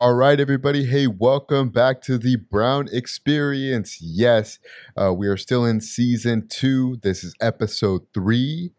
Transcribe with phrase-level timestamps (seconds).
[0.00, 0.84] All right, everybody.
[0.84, 4.00] Hey, welcome back to the Brown Experience.
[4.00, 4.60] Yes,
[4.96, 6.98] uh, we are still in season two.
[7.02, 8.70] This is episode three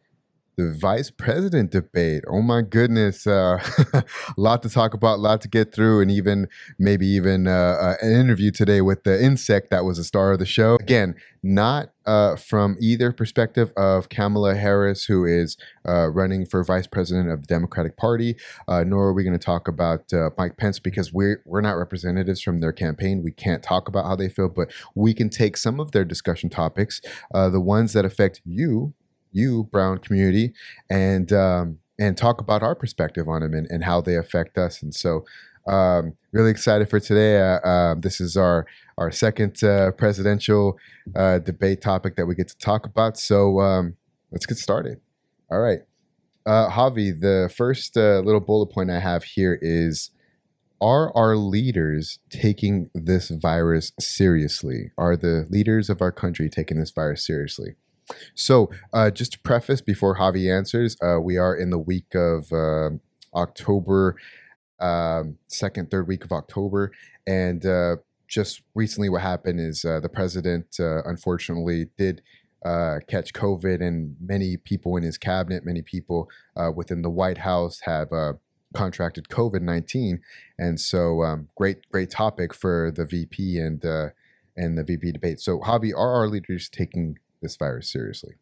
[0.60, 2.26] the vice president debate.
[2.28, 3.64] Oh my goodness, uh,
[3.94, 4.04] a
[4.38, 7.96] lot to talk about, a lot to get through, and even maybe even uh, uh,
[8.02, 10.76] an interview today with the insect that was a star of the show.
[10.76, 15.56] Again, not uh, from either perspective of Kamala Harris, who is
[15.88, 18.36] uh, running for vice president of the Democratic Party,
[18.68, 22.42] uh, nor are we going to talk about Mike Pence because we're we're not representatives
[22.42, 23.24] from their campaign.
[23.24, 26.50] We can't talk about how they feel, but we can take some of their discussion
[26.50, 27.00] topics,
[27.32, 28.94] the ones that affect you
[29.32, 30.54] you, Brown community,
[30.90, 34.82] and um, and talk about our perspective on them and, and how they affect us.
[34.82, 35.26] And so,
[35.68, 37.40] um, really excited for today.
[37.40, 38.66] Uh, uh, this is our
[38.98, 40.78] our second uh, presidential
[41.16, 43.18] uh, debate topic that we get to talk about.
[43.18, 43.96] So um,
[44.32, 45.00] let's get started.
[45.52, 45.80] All right,
[46.46, 47.20] uh, Javi.
[47.20, 50.12] The first uh, little bullet point I have here is.
[50.82, 54.92] Are our leaders taking this virus seriously?
[54.98, 57.76] Are the leaders of our country taking this virus seriously?
[58.36, 62.52] So, uh, just to preface before Javi answers, uh, we are in the week of
[62.52, 62.92] uh,
[63.34, 64.16] October,
[64.80, 66.92] um, second, third week of October.
[67.28, 72.22] And uh, just recently, what happened is uh, the president uh, unfortunately did.
[73.08, 76.30] catch COVID, and many people in his cabinet, many people
[76.76, 78.10] within the White House have
[78.76, 80.22] contracted COVID nineteen,
[80.58, 83.84] and so um, great, great topic for the VP and
[84.60, 85.40] and the VP debate.
[85.40, 88.36] So, Javi, are our leaders taking this virus seriously?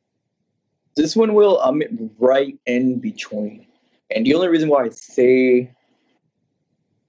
[0.96, 1.82] This one will I'm
[2.18, 3.68] right in between,
[4.10, 5.72] and the only reason why I say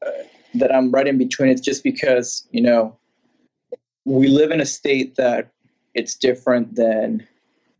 [0.04, 0.10] uh,
[0.54, 2.96] that I'm right in between is just because you know
[4.04, 5.50] we live in a state that
[5.94, 7.26] it's different than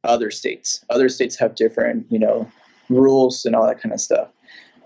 [0.05, 0.85] other states.
[0.89, 2.51] Other states have different you know
[2.89, 4.29] rules and all that kind of stuff.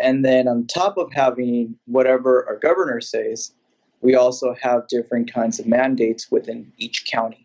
[0.01, 3.53] And then on top of having whatever our governor says,
[4.01, 7.42] we also have different kinds of mandates within each county.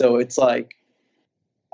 [0.00, 0.74] So it's like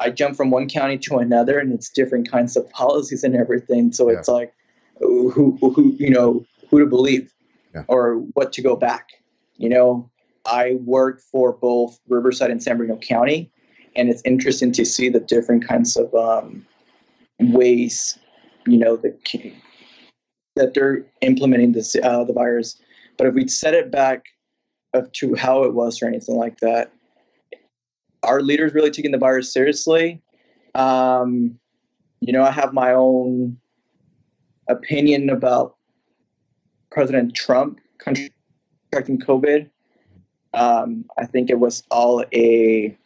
[0.01, 3.93] I jump from one county to another, and it's different kinds of policies and everything.
[3.93, 4.19] So yeah.
[4.19, 4.53] it's like
[4.99, 7.33] who, who, you know, who to believe
[7.75, 7.85] yeah.
[7.89, 9.09] or what to go back.
[9.57, 10.11] You know,
[10.47, 13.51] I work for both Riverside and San Bernardino County,
[13.95, 16.67] and it's interesting to see the different kinds of um,
[17.39, 18.19] ways,
[18.67, 19.19] you know, that
[20.57, 22.81] that they're implementing this uh, the virus.
[23.19, 24.25] But if we set it back
[24.95, 26.91] up to how it was or anything like that,
[28.23, 30.21] are leaders really taking the virus seriously?
[30.75, 31.59] Um,
[32.21, 33.59] you know, I have my own
[34.69, 35.77] opinion about
[36.91, 39.71] President Trump contracting COVID.
[40.53, 42.97] Um, I think it was all a,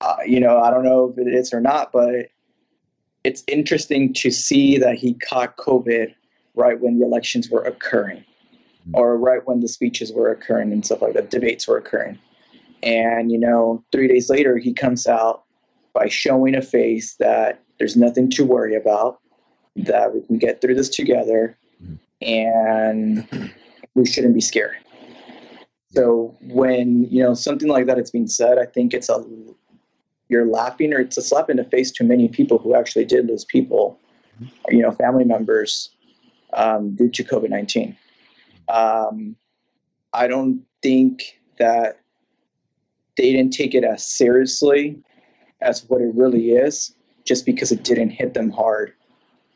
[0.00, 2.28] uh, you know, I don't know if it is or not, but
[3.24, 6.14] it's interesting to see that he caught COVID
[6.54, 8.24] right when the elections were occurring
[8.84, 8.90] hmm.
[8.94, 12.18] or right when the speeches were occurring and stuff like that, debates were occurring.
[12.82, 15.44] And, you know, three days later, he comes out
[15.92, 19.18] by showing a face that there's nothing to worry about,
[19.76, 21.56] that we can get through this together,
[22.20, 23.52] and
[23.94, 24.76] we shouldn't be scared.
[25.92, 29.24] So when, you know, something like that is being said, I think it's a,
[30.28, 33.26] you're laughing or it's a slap in the face to many people who actually did
[33.26, 33.98] lose people,
[34.68, 35.90] you know, family members
[36.52, 37.96] um, due to COVID 19.
[38.68, 39.36] Um,
[40.12, 42.00] I don't think that
[43.16, 44.98] they didn't take it as seriously
[45.60, 46.94] as what it really is
[47.24, 48.92] just because it didn't hit them hard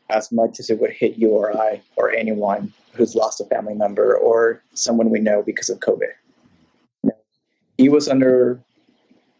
[0.09, 3.73] as much as it would hit you or I or anyone who's lost a family
[3.73, 6.11] member or someone we know because of COVID.
[7.77, 8.59] He was under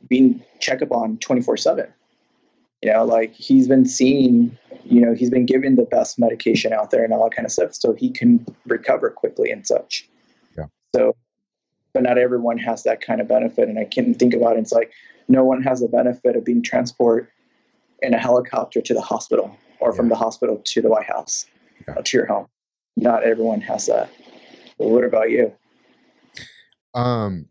[0.07, 1.87] being checked up on 24 7.
[2.81, 6.89] You know, like he's been seen, you know, he's been given the best medication out
[6.89, 10.09] there and all that kind of stuff so he can recover quickly and such.
[10.57, 10.65] Yeah.
[10.95, 11.15] So
[11.93, 13.69] but not everyone has that kind of benefit.
[13.69, 14.59] And I can think about it.
[14.59, 14.91] It's like
[15.27, 17.27] no one has the benefit of being transported
[18.01, 19.95] in a helicopter to the hospital or yeah.
[19.95, 21.45] from the hospital to the White House
[21.87, 21.95] yeah.
[21.95, 22.47] uh, to your home.
[22.97, 24.09] Not everyone has that.
[24.77, 25.53] But what about you?
[26.93, 27.47] Um.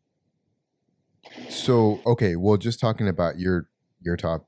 [1.48, 3.68] So okay, well, just talking about your
[4.02, 4.46] your top,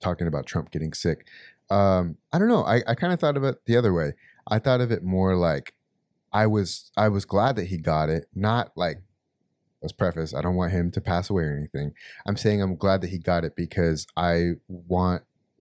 [0.00, 1.26] talking about Trump getting sick.
[1.70, 2.64] Um, I don't know.
[2.64, 4.14] I, I kind of thought of it the other way.
[4.48, 5.74] I thought of it more like
[6.32, 9.02] I was I was glad that he got it, not like
[9.84, 11.92] let's preface i don't want him to pass away or anything.
[12.26, 15.22] I'm saying i'm glad that he got it because i want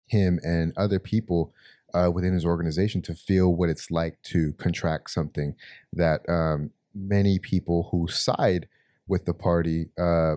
[0.06, 1.52] him and other people
[1.94, 5.54] uh, within his organization to feel what it's like to contract something
[5.92, 8.68] that um, many people who side
[9.06, 10.36] with the party uh,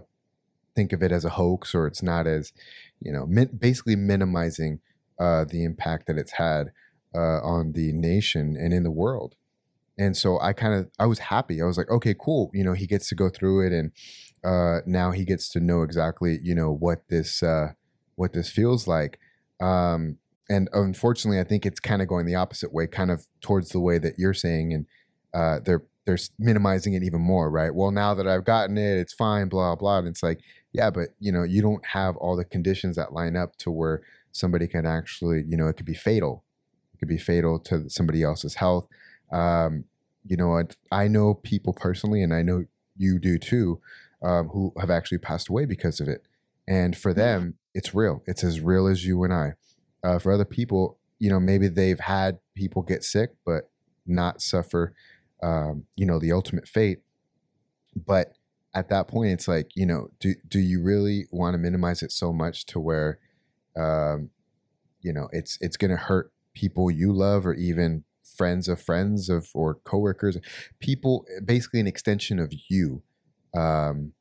[0.76, 2.54] think of it as a hoax or it's not as
[3.00, 4.80] you know min- basically minimizing
[5.20, 6.72] uh, the impact that it's had
[7.16, 9.36] uh, on the nation and in the world
[9.98, 11.62] and so I kind of I was happy.
[11.62, 12.52] I was like, okay, cool.
[12.54, 13.92] You know, he gets to go through it, and
[14.44, 17.70] uh, now he gets to know exactly you know what this uh,
[18.16, 19.20] what this feels like.
[19.60, 20.18] Um,
[20.50, 23.80] and unfortunately, I think it's kind of going the opposite way, kind of towards the
[23.80, 24.86] way that you're saying, and
[25.34, 27.74] uh, they're they're minimizing it even more, right?
[27.74, 30.00] Well, now that I've gotten it, it's fine, blah blah.
[30.00, 30.40] And it's like,
[30.72, 34.02] yeah, but you know, you don't have all the conditions that line up to where
[34.32, 36.44] somebody can actually, you know, it could be fatal.
[36.94, 38.88] It could be fatal to somebody else's health.
[39.32, 39.86] Um,
[40.26, 42.66] you know, I know people personally, and I know
[42.98, 43.80] you do too,
[44.22, 46.24] um, who have actually passed away because of it.
[46.68, 48.24] And for them, it's real.
[48.26, 49.54] It's as real as you and I.
[50.04, 53.70] Uh, for other people, you know, maybe they've had people get sick, but
[54.06, 54.94] not suffer,
[55.42, 57.00] um, you know, the ultimate fate.
[57.96, 58.34] But
[58.74, 62.12] at that point, it's like, you know, do do you really want to minimize it
[62.12, 63.20] so much to where,
[63.76, 64.30] um,
[65.02, 68.04] you know, it's it's going to hurt people you love or even
[68.38, 70.38] friends of friends of or coworkers,
[70.80, 73.02] people, basically an extension of you.
[73.56, 74.14] Um,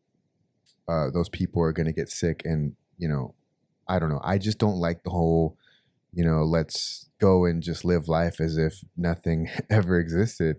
[0.88, 3.34] uh, those people are going to get sick, and you know,
[3.88, 4.20] I don't know.
[4.22, 5.56] I just don't like the whole,
[6.12, 10.56] you know, let's go and just live life as if nothing ever existed.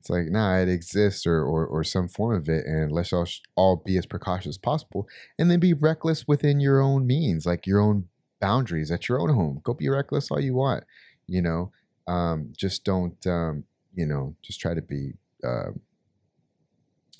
[0.00, 2.66] It's like, nah, it exists or, or, or some form of it.
[2.66, 5.08] And let's all, all be as precautious as possible
[5.38, 8.08] and then be reckless within your own means, like your own
[8.38, 9.60] boundaries at your own home.
[9.64, 10.84] Go be reckless all you want,
[11.26, 11.72] you know,
[12.06, 13.64] um, just don't, um,
[13.94, 15.12] you know, just try to be
[15.44, 15.70] uh,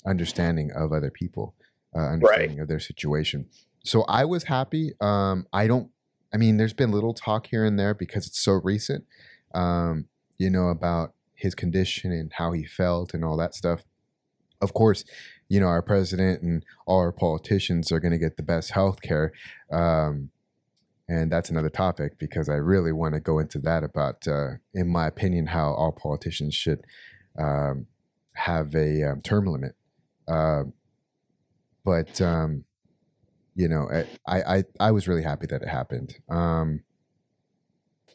[0.05, 1.55] understanding of other people,
[1.95, 2.63] uh, understanding right.
[2.63, 3.47] of their situation.
[3.83, 4.93] So I was happy.
[4.99, 5.89] Um, I don't,
[6.33, 9.05] I mean, there's been little talk here and there because it's so recent,
[9.53, 10.05] um,
[10.37, 13.83] you know, about his condition and how he felt and all that stuff.
[14.61, 15.05] Of course,
[15.47, 19.01] you know, our president and all our politicians are going to get the best health
[19.01, 19.31] care.
[19.71, 20.31] Um,
[21.07, 24.87] and that's another topic because I really want to go into that about, uh, in
[24.87, 26.83] my opinion, how all politicians should
[27.37, 27.85] um,
[28.33, 29.75] have a um, term limit.
[30.27, 30.63] Uh,
[31.83, 32.63] but um,
[33.55, 33.87] you know,
[34.27, 36.17] I, I I was really happy that it happened.
[36.29, 36.81] Um,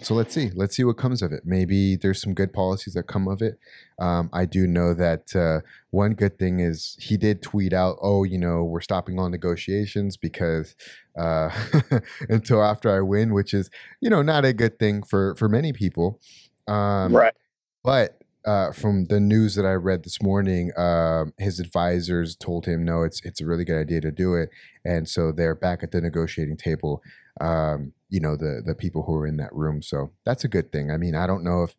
[0.03, 0.51] so let's see.
[0.55, 1.43] Let's see what comes of it.
[1.45, 3.59] Maybe there's some good policies that come of it.
[3.99, 5.61] Um, I do know that uh,
[5.91, 10.17] one good thing is he did tweet out, "Oh, you know, we're stopping all negotiations
[10.17, 10.75] because
[11.19, 11.51] uh,
[12.29, 13.71] until after I win," which is
[14.01, 16.21] you know not a good thing for for many people.
[16.67, 17.35] Um, right.
[17.83, 22.85] But uh, from the news that I read this morning, uh, his advisors told him,
[22.85, 24.51] "No, it's it's a really good idea to do it,"
[24.85, 27.03] and so they're back at the negotiating table
[27.41, 29.83] um, you know the the people who are in that room.
[29.83, 30.91] So that's a good thing.
[30.91, 31.77] I mean, I don't know if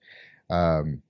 [0.50, 1.04] um,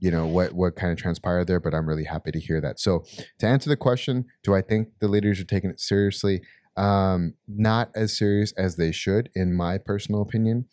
[0.00, 2.80] you know what what kind of transpired there, but I'm really happy to hear that.
[2.80, 3.04] So
[3.38, 6.42] to answer the question, do I think the leaders are taking it seriously?
[6.76, 10.66] Um, not as serious as they should, in my personal opinion.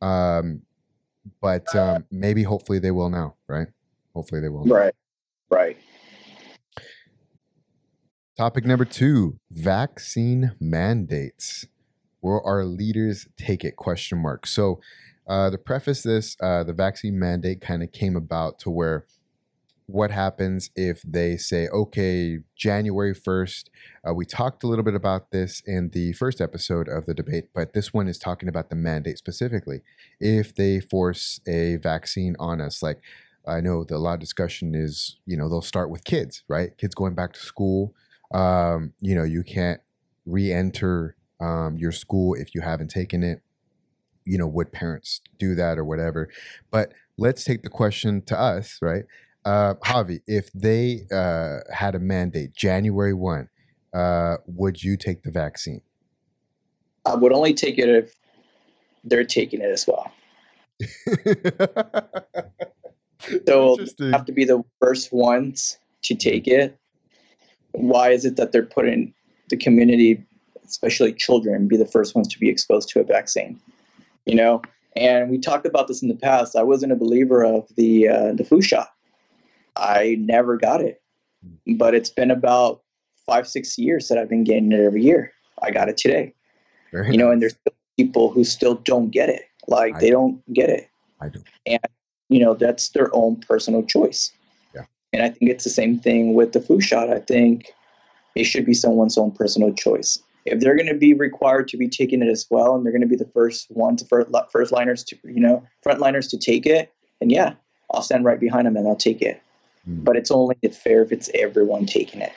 [0.00, 0.62] Um,
[1.42, 3.68] but um, maybe hopefully they will now, right?
[4.14, 4.64] Hopefully they will.
[4.64, 4.74] Now.
[4.74, 4.94] Right.
[5.50, 5.76] Right.
[8.38, 11.66] Topic number two: vaccine mandates.
[12.22, 13.76] Will our leaders take it?
[13.76, 14.46] Question mark.
[14.46, 14.80] So,
[15.26, 19.06] uh, to preface this, uh, the vaccine mandate kind of came about to where
[19.92, 23.64] what happens if they say, okay, January 1st,
[24.08, 27.48] uh, we talked a little bit about this in the first episode of the debate,
[27.54, 29.82] but this one is talking about the mandate specifically.
[30.20, 33.00] If they force a vaccine on us, like
[33.46, 36.76] I know the, a lot of discussion is, you know, they'll start with kids, right?
[36.78, 37.94] Kids going back to school.
[38.32, 39.80] Um, you know, you can't
[40.24, 43.42] re enter um, your school if you haven't taken it.
[44.24, 46.28] You know, would parents do that or whatever?
[46.70, 49.04] But let's take the question to us, right?
[49.44, 53.48] Uh, Javi, if they uh, had a mandate January 1,
[53.94, 55.80] uh, would you take the vaccine?
[57.06, 58.14] I would only take it if
[59.04, 60.12] they're taking it as well.
[63.46, 63.76] so
[64.12, 66.78] have to be the first ones to take it.
[67.72, 69.14] Why is it that they're putting
[69.48, 70.24] the community
[70.70, 73.60] especially children, be the first ones to be exposed to a vaccine.
[74.26, 74.62] You know,
[74.96, 76.56] and we talked about this in the past.
[76.56, 78.92] I wasn't a believer of the uh, the flu shot.
[79.76, 81.02] I never got it,
[81.76, 82.82] but it's been about
[83.26, 85.32] five six years that I've been getting it every year.
[85.62, 86.34] I got it today.
[86.92, 87.56] Very you know, and there's
[87.96, 89.42] people who still don't get it.
[89.68, 90.12] Like I they do.
[90.12, 90.88] don't get it.
[91.20, 91.42] I do.
[91.66, 91.80] And
[92.28, 94.32] you know, that's their own personal choice.
[94.74, 94.84] Yeah.
[95.12, 97.10] And I think it's the same thing with the flu shot.
[97.10, 97.72] I think
[98.34, 101.88] it should be someone's own personal choice if they're going to be required to be
[101.88, 105.04] taking it as well, and they're going to be the first ones, first, first liners
[105.04, 107.54] to, you know, frontliners to take it, and yeah,
[107.92, 109.42] I'll stand right behind them and I'll take it.
[109.88, 110.04] Mm.
[110.04, 112.32] But it's only fair if it's everyone taking it,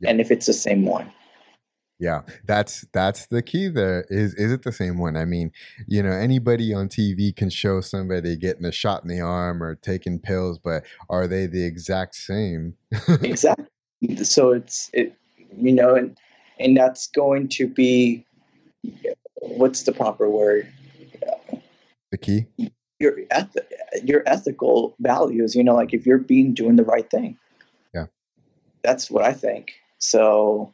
[0.00, 0.10] yeah.
[0.10, 1.10] and if it's the same one.
[2.00, 3.68] Yeah, that's that's the key.
[3.68, 5.18] There is is it the same one?
[5.18, 5.52] I mean,
[5.86, 9.74] you know, anybody on TV can show somebody getting a shot in the arm or
[9.74, 12.74] taking pills, but are they the exact same?
[13.22, 13.66] exactly.
[14.22, 15.14] So it's it,
[15.54, 16.16] you know, and
[16.60, 18.24] and that's going to be
[19.36, 20.70] what's the proper word?
[22.10, 22.46] The key.
[22.98, 23.56] Your eth-
[24.04, 25.54] your ethical values.
[25.54, 27.36] You know, like if you're being doing the right thing.
[27.94, 28.06] Yeah.
[28.82, 29.72] That's what I think.
[29.98, 30.72] So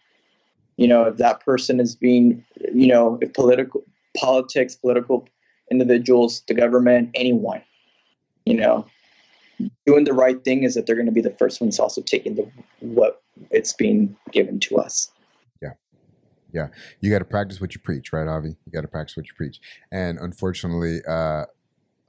[0.76, 3.82] you know if that person is being you know if political
[4.16, 5.28] politics political
[5.70, 7.62] individuals the government anyone
[8.44, 8.86] you know
[9.86, 12.34] doing the right thing is that they're going to be the first ones also taking
[12.34, 12.48] the
[12.80, 15.10] what it's being given to us
[16.56, 16.68] yeah
[17.00, 19.34] you got to practice what you preach right Javi you got to practice what you
[19.36, 19.60] preach
[19.92, 21.44] and unfortunately uh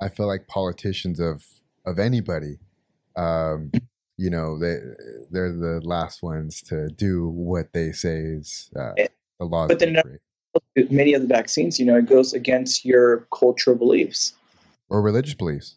[0.01, 1.45] i feel like politicians of
[1.85, 2.57] of anybody
[3.15, 3.71] um
[4.17, 4.77] you know they
[5.31, 8.93] they're the last ones to do what they say is uh,
[9.39, 9.67] the law.
[9.67, 10.01] But then
[10.89, 14.33] many of the vaccines, you know, it goes against your cultural beliefs
[14.89, 15.75] or religious beliefs.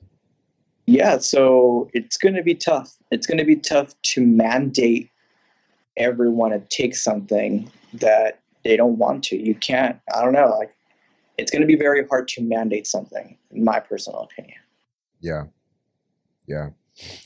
[0.86, 2.96] Yeah, so it's going to be tough.
[3.10, 5.10] It's going to be tough to mandate
[5.96, 9.36] everyone to take something that they don't want to.
[9.36, 9.98] You can't.
[10.14, 10.48] I don't know.
[10.58, 10.74] Like,
[11.38, 14.58] it's going to be very hard to mandate something, in my personal opinion.
[15.20, 15.44] Yeah,
[16.46, 16.70] yeah.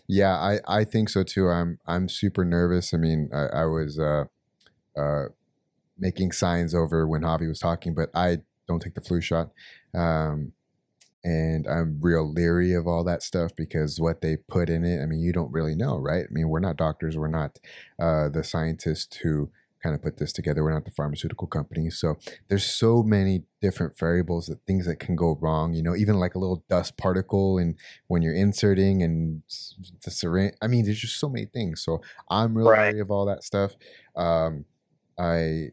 [0.07, 1.49] Yeah, I, I think so too.
[1.49, 2.95] I'm I'm super nervous.
[2.95, 4.25] I mean, I, I was uh,
[4.97, 5.25] uh,
[5.99, 8.39] making signs over when Javi was talking, but I
[8.69, 9.51] don't take the flu shot.
[9.95, 10.53] Um,
[11.25, 15.07] and I'm real leery of all that stuff because what they put in it, I
[15.07, 16.27] mean, you don't really know, right?
[16.29, 17.59] I mean, we're not doctors, we're not
[17.99, 19.51] uh, the scientists who
[19.85, 20.65] kind of put this together.
[20.65, 21.91] We're not the pharmaceutical company.
[21.91, 22.17] So
[22.49, 26.35] there's so many different variables that things that can go wrong, you know, even like
[26.35, 27.77] a little dust particle and
[28.07, 29.43] when you're inserting and
[30.03, 30.55] the syringe.
[30.63, 31.85] I mean, there's just so many things.
[31.85, 32.01] So
[32.31, 32.99] I'm really right.
[32.99, 33.73] of all that stuff.
[34.17, 34.65] Um,
[35.19, 35.69] I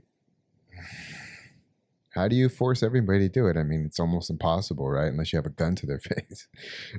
[2.13, 3.56] how do you force everybody to do it?
[3.56, 5.08] I mean, it's almost impossible, right?
[5.08, 6.50] Unless you have a gun to their face.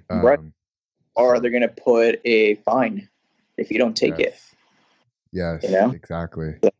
[0.09, 0.39] Um, right.
[1.15, 3.11] Or they're going to put a fine
[3.59, 4.29] if you don't take yes.
[4.29, 4.41] it.
[5.35, 5.91] Yes, you know?
[5.91, 6.55] exactly.
[6.63, 6.71] So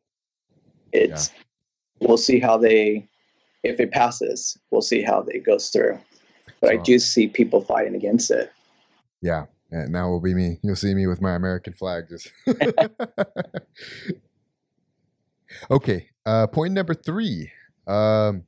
[0.93, 2.07] it's yeah.
[2.07, 3.09] we'll see how they
[3.63, 5.99] if it passes, we'll see how it goes through.
[6.61, 8.53] But so, I do see people fighting against it.
[9.21, 9.47] Yeah.
[9.71, 10.59] And now will be me.
[10.63, 12.31] You'll see me with my American flag just
[15.71, 16.09] Okay.
[16.27, 17.51] Uh point number three.
[17.87, 18.45] Um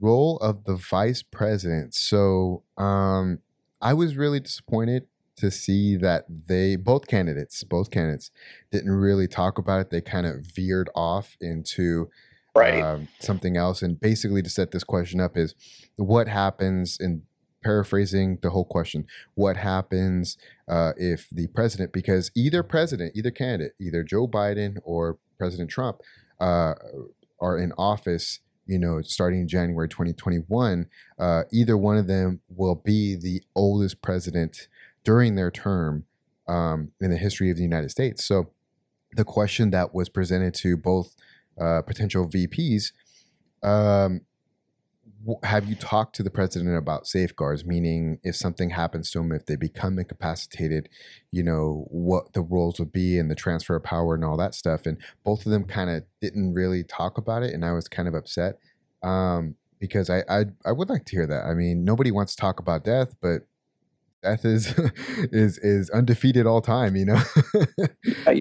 [0.00, 1.94] role of the vice president.
[1.94, 3.40] So um
[3.80, 5.06] I was really disappointed
[5.38, 8.30] to see that they both candidates both candidates
[8.70, 12.08] didn't really talk about it they kind of veered off into
[12.54, 12.82] right.
[12.82, 15.54] um, something else and basically to set this question up is
[15.96, 17.22] what happens in
[17.62, 19.04] paraphrasing the whole question
[19.34, 20.36] what happens
[20.68, 26.00] uh, if the president because either president either candidate either joe biden or president trump
[26.40, 26.74] uh,
[27.40, 30.86] are in office you know, starting January 2021,
[31.18, 34.68] uh, either one of them will be the oldest president
[35.08, 36.04] during their term
[36.48, 38.22] um, in the history of the United States.
[38.22, 38.50] So
[39.16, 41.16] the question that was presented to both
[41.58, 42.92] uh, potential VPs
[43.62, 44.20] um,
[45.44, 47.64] have you talked to the president about safeguards?
[47.64, 50.90] Meaning if something happens to them if they become incapacitated
[51.30, 54.54] you know what the roles would be and the transfer of power and all that
[54.54, 54.84] stuff.
[54.84, 58.08] And both of them kind of didn't really talk about it and i was kind
[58.08, 58.58] of upset
[59.02, 61.46] um, because I, I i would like to hear that.
[61.46, 63.47] I mean nobody wants to talk about death but
[64.22, 64.74] death is
[65.32, 67.20] is is undefeated all time you know?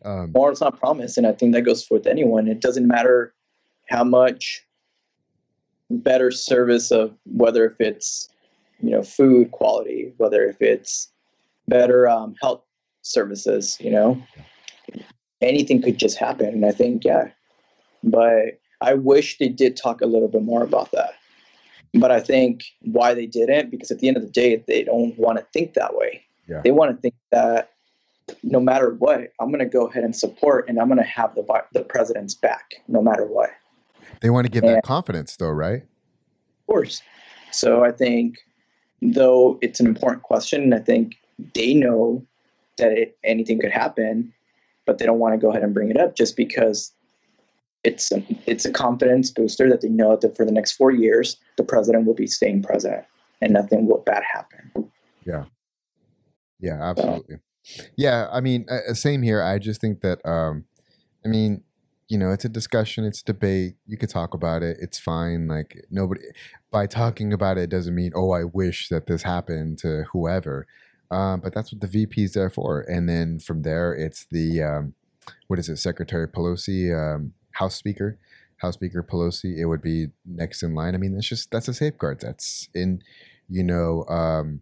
[0.05, 2.47] Um, tomorrow's not promised and i think that goes for with anyone.
[2.47, 3.33] It doesn't matter
[3.89, 4.65] how much
[5.89, 8.29] better service of whether if it's
[8.81, 11.09] you know food quality whether if it's
[11.67, 12.61] better um, health
[13.01, 14.21] services you know?
[15.41, 17.29] Anything could just happen and i think yeah.
[18.03, 21.13] But i wish they did talk a little bit more about that
[21.99, 25.17] but I think why they didn't, because at the end of the day, they don't
[25.17, 26.23] want to think that way.
[26.47, 26.61] Yeah.
[26.63, 27.71] They want to think that
[28.43, 31.35] no matter what, I'm going to go ahead and support, and I'm going to have
[31.35, 33.51] the the president's back, no matter what.
[34.21, 35.83] They want to give and, that confidence, though, right?
[35.83, 37.01] Of course.
[37.51, 38.37] So I think,
[39.01, 41.15] though it's an important question, I think
[41.53, 42.25] they know
[42.77, 44.33] that it, anything could happen,
[44.85, 46.91] but they don't want to go ahead and bring it up just because
[47.87, 51.37] it's a, it's a confidence booster that they know that for the next four years
[51.55, 53.05] the president will be staying president
[53.41, 54.91] and nothing will bad happen.
[55.25, 55.45] Yeah,
[56.59, 57.37] yeah, absolutely.
[57.63, 57.83] So.
[57.95, 59.41] Yeah, I mean, uh, same here.
[59.41, 60.65] I just think that, um,
[61.25, 61.63] I mean,
[62.07, 63.75] you know, it's a discussion, it's a debate.
[63.85, 64.77] You could talk about it.
[64.79, 65.47] It's fine.
[65.47, 66.21] Like nobody,
[66.71, 70.67] by talking about it, doesn't mean oh, I wish that this happened to whoever.
[71.11, 72.81] Um, but that's what the VP is there for.
[72.81, 74.93] And then from there, it's the um,
[75.47, 78.17] what is it, Secretary Pelosi, um, House Speaker,
[78.57, 80.95] House Speaker Pelosi, it would be next in line.
[80.95, 82.19] I mean, that's just that's a safeguard.
[82.21, 83.01] That's in,
[83.49, 84.61] you know, um,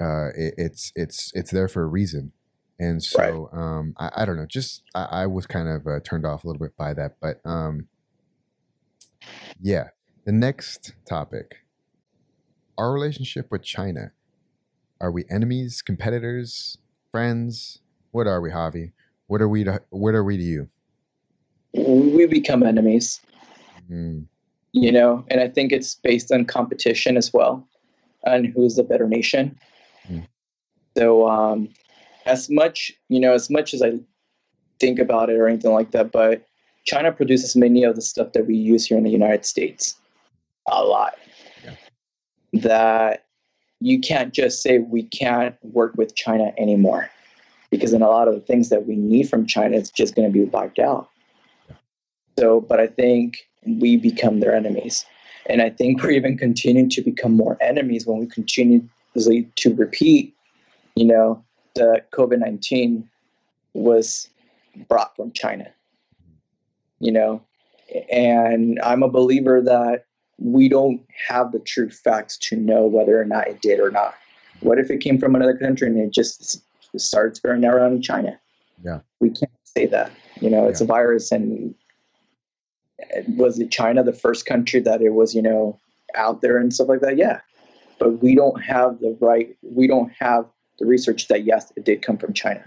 [0.00, 2.32] uh, it, it's it's it's there for a reason.
[2.78, 3.60] And so right.
[3.60, 4.46] um, I, I, don't know.
[4.46, 7.40] Just I, I was kind of uh, turned off a little bit by that, but
[7.44, 7.88] um,
[9.60, 9.88] yeah.
[10.24, 11.64] The next topic:
[12.78, 14.12] our relationship with China.
[15.00, 16.76] Are we enemies, competitors,
[17.10, 17.80] friends?
[18.10, 18.92] What are we, Javi?
[19.26, 20.68] What are we to What are we to you?
[21.72, 23.20] We become enemies.
[23.90, 24.26] Mm.
[24.72, 27.66] You know, and I think it's based on competition as well,
[28.24, 29.58] and who's the better nation.
[30.08, 30.26] Mm.
[30.96, 31.68] So, um,
[32.26, 33.98] as much you know, as much as I
[34.78, 36.46] think about it or anything like that, but
[36.84, 39.96] China produces many of the stuff that we use here in the United States,
[40.68, 41.14] a lot.
[41.64, 41.74] Yeah.
[42.52, 43.26] That
[43.80, 47.10] you can't just say we can't work with China anymore
[47.70, 50.30] because then a lot of the things that we need from China is just going
[50.30, 51.08] to be wiped out.
[52.38, 55.04] So, but I think we become their enemies.
[55.46, 60.34] And I think we're even continuing to become more enemies when we continue to repeat,
[60.94, 61.44] you know,
[61.74, 63.08] the COVID 19
[63.74, 64.28] was
[64.88, 65.66] brought from China,
[67.00, 67.42] you know,
[68.10, 70.04] and I'm a believer that
[70.38, 74.14] we don't have the true facts to know whether or not it did or not.
[74.60, 76.62] What if it came from another country and it just
[76.96, 78.38] started spreading around in China?
[78.84, 80.10] Yeah, we can't say that.
[80.40, 80.84] You know, it's yeah.
[80.84, 81.74] a virus, and
[83.28, 85.78] was it China the first country that it was, you know,
[86.14, 87.16] out there and stuff like that?
[87.16, 87.40] Yeah,
[87.98, 89.56] but we don't have the right.
[89.62, 90.46] We don't have
[90.78, 92.64] the research that yes, it did come from China.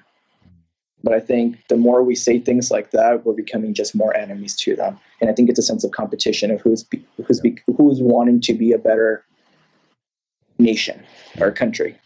[1.04, 4.56] But I think the more we say things like that, we're becoming just more enemies
[4.58, 4.98] to them.
[5.20, 8.40] And I think it's a sense of competition of who's be, who's be, who's wanting
[8.42, 9.26] to be a better
[10.60, 11.04] nation
[11.42, 11.98] or country.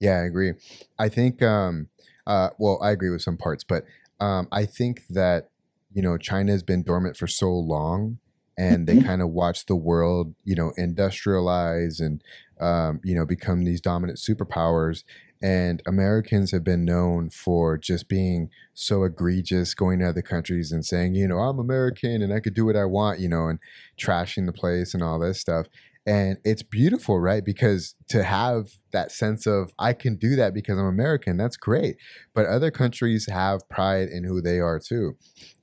[0.00, 0.54] Yeah, I agree.
[0.98, 1.88] I think, um,
[2.26, 3.84] uh, well, I agree with some parts, but
[4.18, 5.49] um, I think that
[5.92, 8.18] you know China has been dormant for so long,
[8.56, 9.06] and they mm-hmm.
[9.06, 12.22] kind of watch the world, you know, industrialize and
[12.60, 15.04] um, you know become these dominant superpowers,
[15.42, 20.84] and Americans have been known for just being so egregious, going to other countries and
[20.84, 23.58] saying, you know, I'm American and I could do what I want, you know, and
[23.98, 25.66] trashing the place and all this stuff.
[26.06, 27.44] And it's beautiful, right?
[27.44, 31.96] Because to have that sense of, I can do that because I'm American, that's great.
[32.34, 35.16] But other countries have pride in who they are too.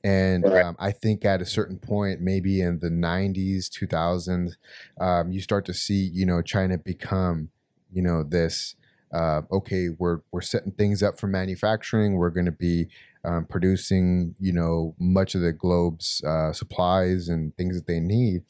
[0.07, 4.53] And um, I think at a certain point, maybe in the 90s, 2000s,
[5.01, 7.49] um, you start to see, you know, China become,
[7.91, 8.75] you know, this
[9.13, 12.13] uh, okay, we're we're setting things up for manufacturing.
[12.13, 12.87] We're going to be
[13.25, 18.43] um, producing, you know, much of the globe's uh, supplies and things that they need.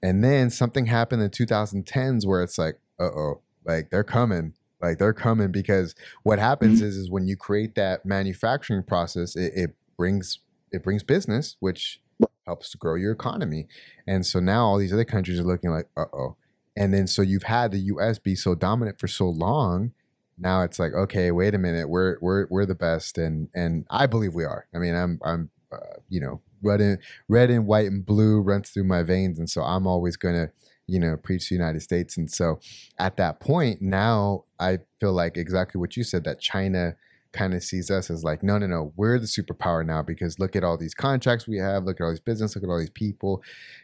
[0.00, 4.98] And then something happened in 2010s where it's like, uh oh, like they're coming, like
[4.98, 6.88] they're coming because what happens mm-hmm.
[6.88, 10.38] is is when you create that manufacturing process, it, it brings
[10.74, 12.00] it brings business, which
[12.46, 13.66] helps to grow your economy.
[14.06, 16.36] And so now all these other countries are looking like, uh oh,
[16.76, 19.92] and then so you've had the US be so dominant for so long.
[20.36, 24.06] Now it's like, okay, wait a minute, we're we're we're the best, and and I
[24.06, 24.66] believe we are.
[24.74, 28.70] I mean, I'm I'm uh, you know red and red and white and blue runs
[28.70, 30.50] through my veins, and so I'm always gonna
[30.88, 32.16] you know preach the United States.
[32.16, 32.58] And so
[32.98, 36.96] at that point, now I feel like exactly what you said that China
[37.34, 40.56] kind of sees us as like, no, no, no, we're the superpower now because look
[40.56, 42.88] at all these contracts we have, look at all these business, look at all these
[42.88, 43.42] people,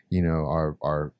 [0.08, 1.12] you know, our our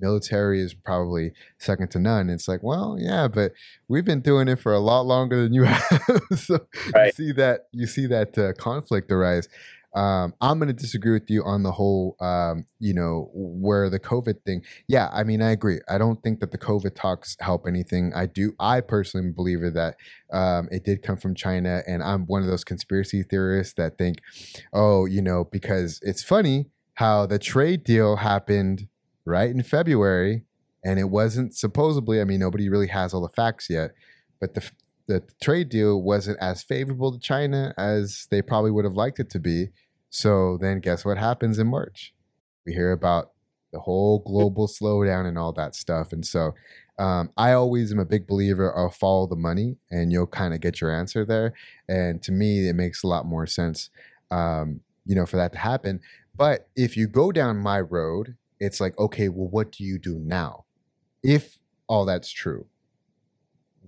[0.00, 2.30] military is probably second to none.
[2.30, 3.52] It's like, well, yeah, but
[3.88, 6.22] we've been doing it for a lot longer than you have.
[6.36, 6.60] so
[6.94, 7.06] right.
[7.06, 9.48] you see that you see that uh, conflict arise.
[9.98, 13.98] Um, I'm going to disagree with you on the whole, um, you know, where the
[13.98, 14.62] COVID thing.
[14.86, 15.80] Yeah, I mean, I agree.
[15.88, 18.12] I don't think that the COVID talks help anything.
[18.14, 18.52] I do.
[18.60, 19.96] I personally believe that
[20.32, 24.18] um, it did come from China, and I'm one of those conspiracy theorists that think,
[24.72, 28.86] oh, you know, because it's funny how the trade deal happened
[29.24, 30.44] right in February,
[30.84, 32.20] and it wasn't supposedly.
[32.20, 33.90] I mean, nobody really has all the facts yet,
[34.40, 34.70] but the
[35.08, 39.30] the trade deal wasn't as favorable to China as they probably would have liked it
[39.30, 39.68] to be.
[40.10, 42.14] So then, guess what happens in March?
[42.66, 43.32] We hear about
[43.72, 46.12] the whole global slowdown and all that stuff.
[46.12, 46.54] And so,
[46.98, 50.60] um, I always am a big believer of follow the money, and you'll kind of
[50.60, 51.52] get your answer there.
[51.88, 53.90] And to me, it makes a lot more sense,
[54.30, 56.00] um, you know, for that to happen.
[56.34, 60.18] But if you go down my road it's like, okay, well, what do you do
[60.18, 60.64] now?
[61.22, 62.66] If all that's true,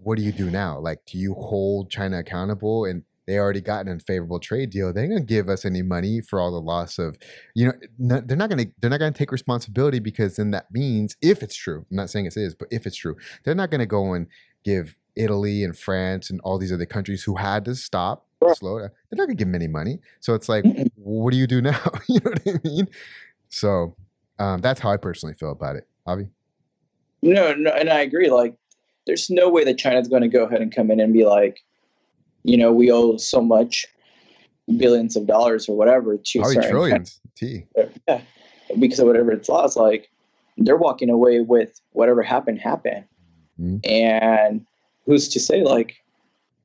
[0.02, 0.78] what do you do now?
[0.78, 4.92] Like, do you hold China accountable and they already got an unfavorable trade deal?
[4.92, 7.16] They're gonna give us any money for all the loss of,
[7.54, 11.42] you know, they're not gonna they're not gonna take responsibility because then that means if
[11.42, 14.12] it's true, I'm not saying it is, but if it's true, they're not gonna go
[14.12, 14.26] and
[14.64, 18.90] give Italy and France and all these other countries who had to stop slow down.
[19.10, 20.00] They're not gonna give him any money.
[20.20, 20.64] So it's like,
[20.96, 21.80] what do you do now?
[22.08, 22.88] you know what I mean?
[23.48, 23.96] So
[24.40, 25.86] um, that's how I personally feel about it.
[26.06, 26.28] Javi?
[27.22, 28.30] No, no, and I agree.
[28.30, 28.56] Like,
[29.06, 31.62] there's no way that China's going to go ahead and come in and be like,
[32.44, 33.86] you know, we owe so much
[34.76, 37.20] billions of dollars or whatever to Probably trillions.
[37.36, 37.64] T.
[38.08, 38.20] yeah,
[38.78, 39.76] because of whatever it's lost.
[39.76, 40.10] Like,
[40.56, 43.04] they're walking away with whatever happened happened,
[43.60, 43.80] Mhm.
[43.88, 44.64] and
[45.06, 45.96] who's to say like,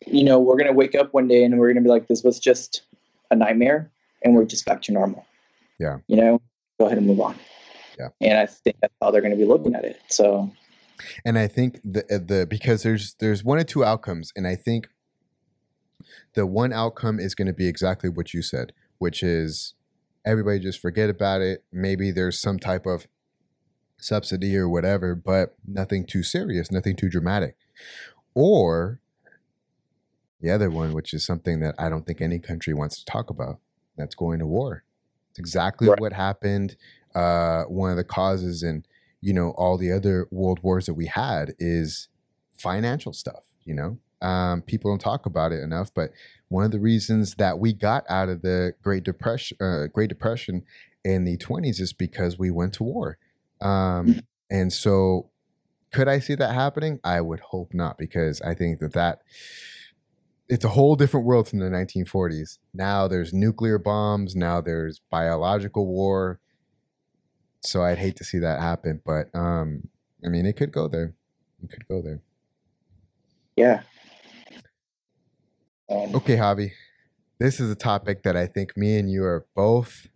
[0.05, 2.07] you know, we're going to wake up one day and we're going to be like,
[2.07, 2.81] this was just
[3.31, 3.89] a nightmare,
[4.23, 5.25] and we're just back to normal.
[5.79, 5.97] Yeah.
[6.07, 6.41] You know,
[6.79, 7.35] go ahead and move on.
[7.97, 8.09] Yeah.
[8.21, 9.99] And I think that's how they're going to be looking at it.
[10.09, 10.51] So.
[11.25, 14.87] and I think the the because there's there's one or two outcomes, and I think
[16.33, 19.73] the one outcome is going to be exactly what you said, which is
[20.25, 21.63] everybody just forget about it.
[21.71, 23.07] Maybe there's some type of
[23.97, 27.55] subsidy or whatever, but nothing too serious, nothing too dramatic.
[28.33, 28.99] Or
[30.41, 33.29] the other one, which is something that I don't think any country wants to talk
[33.29, 33.59] about,
[33.97, 34.83] that's going to war.
[35.29, 35.99] It's exactly Right.
[35.99, 36.75] what happened.
[37.13, 38.85] Uh, one of the causes in
[39.21, 42.09] you know all the other world wars that we had is
[42.51, 43.45] financial stuff.
[43.63, 46.11] You know, um, people don't talk about it enough, but
[46.47, 50.63] one of the reasons that we got out of the Great Depression, uh, Great Depression
[51.03, 53.17] in the twenties is because we went to war.
[53.61, 55.29] Um, and so,
[55.91, 56.99] could I see that happening?
[57.03, 59.21] I would hope not, because I think that that
[60.49, 62.59] it's a whole different world from the 1940s.
[62.73, 64.35] Now there's nuclear bombs.
[64.35, 66.39] Now there's biological war.
[67.61, 69.87] So I'd hate to see that happen, but um,
[70.23, 71.15] I mean, it could go there.
[71.63, 72.21] It could go there.
[73.55, 73.81] Yeah.
[75.89, 76.71] Um, Okay, Javi.
[77.39, 80.07] This is a topic that I think me and you are both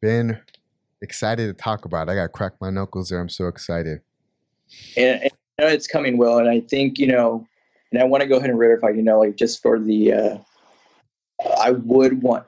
[0.00, 0.40] been
[1.02, 2.08] excited to talk about.
[2.08, 3.20] I got to crack my knuckles there.
[3.20, 4.00] I'm so excited.
[4.96, 7.46] and, and I know it's coming well, and I think you know,
[7.92, 10.38] and I want to go ahead and ratify, you know, like just for the, uh,
[11.60, 12.44] I would want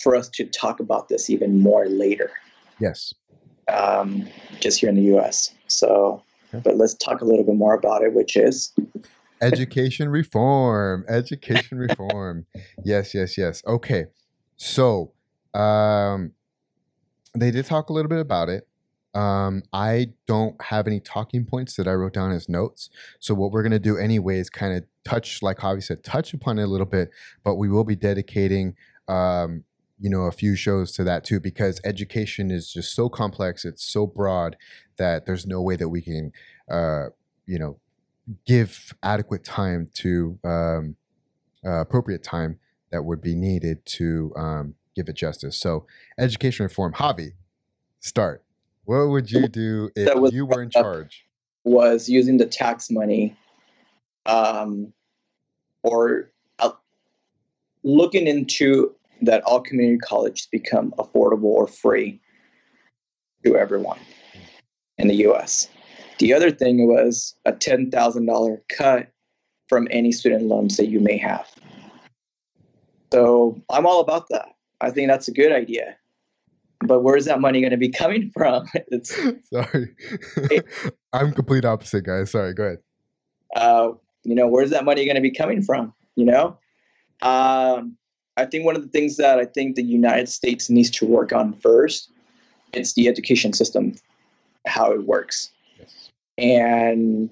[0.00, 2.30] for us to talk about this even more later,
[2.80, 3.14] Yes.
[3.68, 4.26] um,
[4.60, 5.54] just here in the U.S.
[5.68, 6.22] So,
[6.54, 6.62] Okay.
[6.64, 8.72] but let's talk a little bit more about it, which is
[9.42, 11.04] Education reform.
[11.08, 12.46] Education reform.
[12.84, 13.62] Yes, yes, yes.
[13.66, 14.06] Okay.
[14.56, 15.12] So,
[15.54, 16.32] um,
[17.34, 18.68] they did talk a little bit about it.
[19.14, 22.88] Um, I don't have any talking points that I wrote down as notes.
[23.18, 26.58] So what we're gonna do anyway is kind of touch, like Javi said, touch upon
[26.58, 27.10] it a little bit,
[27.44, 28.74] but we will be dedicating
[29.08, 29.64] um,
[29.98, 33.84] you know, a few shows to that too, because education is just so complex, it's
[33.84, 34.56] so broad
[34.96, 36.32] that there's no way that we can
[36.70, 37.06] uh,
[37.46, 37.78] you know,
[38.46, 40.96] give adequate time to um,
[41.64, 42.58] uh, appropriate time
[42.90, 45.56] that would be needed to um, give it justice.
[45.56, 45.86] So,
[46.18, 47.32] education reform, Javi,
[48.00, 48.44] start.
[48.84, 51.24] What would you do if was you were in charge?
[51.64, 53.36] was using the tax money,
[54.26, 54.92] um,
[55.82, 56.70] or uh,
[57.84, 62.20] looking into that all community colleges become affordable or free
[63.44, 63.98] to everyone
[64.98, 65.68] in the U.S.
[66.22, 69.08] The other thing was a ten thousand dollar cut
[69.68, 71.50] from any student loans that you may have.
[73.12, 74.50] So I'm all about that.
[74.80, 75.96] I think that's a good idea.
[76.86, 78.68] But where's that money going to be coming from?
[79.02, 79.96] Sorry,
[81.12, 82.30] I'm complete opposite, guys.
[82.30, 82.78] Sorry, go ahead.
[83.56, 83.90] uh,
[84.22, 85.92] you know, where's that money going to be coming from?
[86.14, 86.56] You know,
[87.22, 87.96] um,
[88.36, 91.32] I think one of the things that I think the United States needs to work
[91.32, 92.12] on first
[92.74, 93.96] is the education system,
[94.68, 95.50] how it works.
[96.38, 97.30] And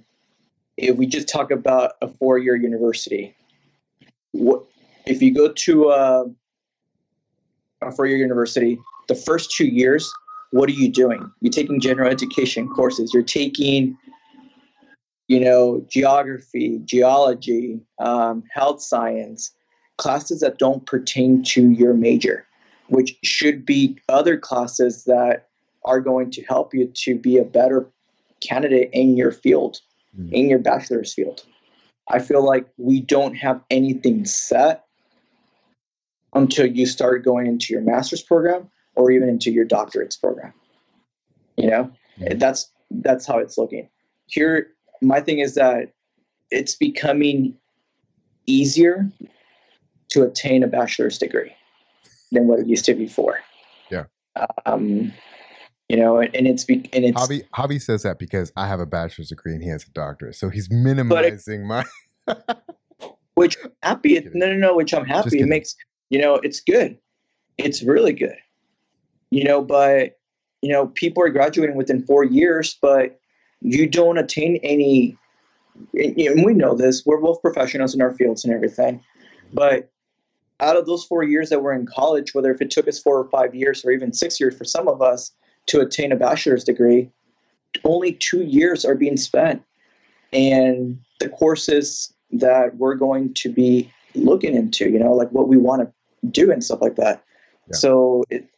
[0.76, 3.34] if we just talk about a four-year university,
[4.32, 4.64] what
[5.06, 6.24] if you go to a,
[7.82, 8.78] a four-year university?
[9.08, 10.12] The first two years,
[10.52, 11.30] what are you doing?
[11.40, 13.12] You're taking general education courses.
[13.12, 13.96] You're taking,
[15.28, 19.52] you know, geography, geology, um, health science,
[19.96, 22.46] classes that don't pertain to your major,
[22.88, 25.48] which should be other classes that
[25.84, 27.88] are going to help you to be a better
[28.40, 29.81] candidate in your field,
[30.18, 30.33] Mm.
[30.33, 31.44] in your bachelor's field.
[32.09, 34.85] I feel like we don't have anything set
[36.35, 40.53] until you start going into your master's program or even into your doctorate's program.
[41.57, 42.38] You know, Mhm.
[42.40, 43.88] that's that's how it's looking.
[44.26, 45.92] Here, my thing is that
[46.50, 47.57] it's becoming
[48.46, 49.09] easier
[50.09, 51.55] to obtain a bachelor's degree
[52.33, 53.38] than what it used to be before.
[53.90, 54.07] Yeah.
[54.66, 55.12] Um,
[55.90, 58.79] you know, and, and it's be, and it's Javi, Javi says that because I have
[58.79, 61.85] a bachelor's degree and he has a doctorate, so he's minimizing my.
[63.35, 65.40] which happy no no no which i'm happy.
[65.40, 65.74] It makes
[66.09, 66.96] you know it's good.
[67.59, 68.37] It's really good.
[69.31, 70.20] You know but
[70.62, 73.18] you know people are graduating within four years but
[73.61, 75.16] you don't attain any
[75.94, 79.03] and and we know this we're both professionals in our fields and everything
[79.53, 79.90] but
[80.61, 83.18] out of those four years that we're in college, whether if it took us four
[83.18, 85.33] or five years or even six years for some of us
[85.70, 87.09] to attain a bachelor's degree,
[87.85, 89.62] only two years are being spent.
[90.33, 95.56] And the courses that we're going to be looking into, you know, like what we
[95.56, 97.22] want to do and stuff like that.
[97.68, 97.76] Yeah.
[97.76, 98.48] So it,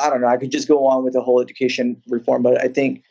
[0.00, 0.26] I don't know.
[0.26, 3.02] I could just go on with the whole education reform, but I think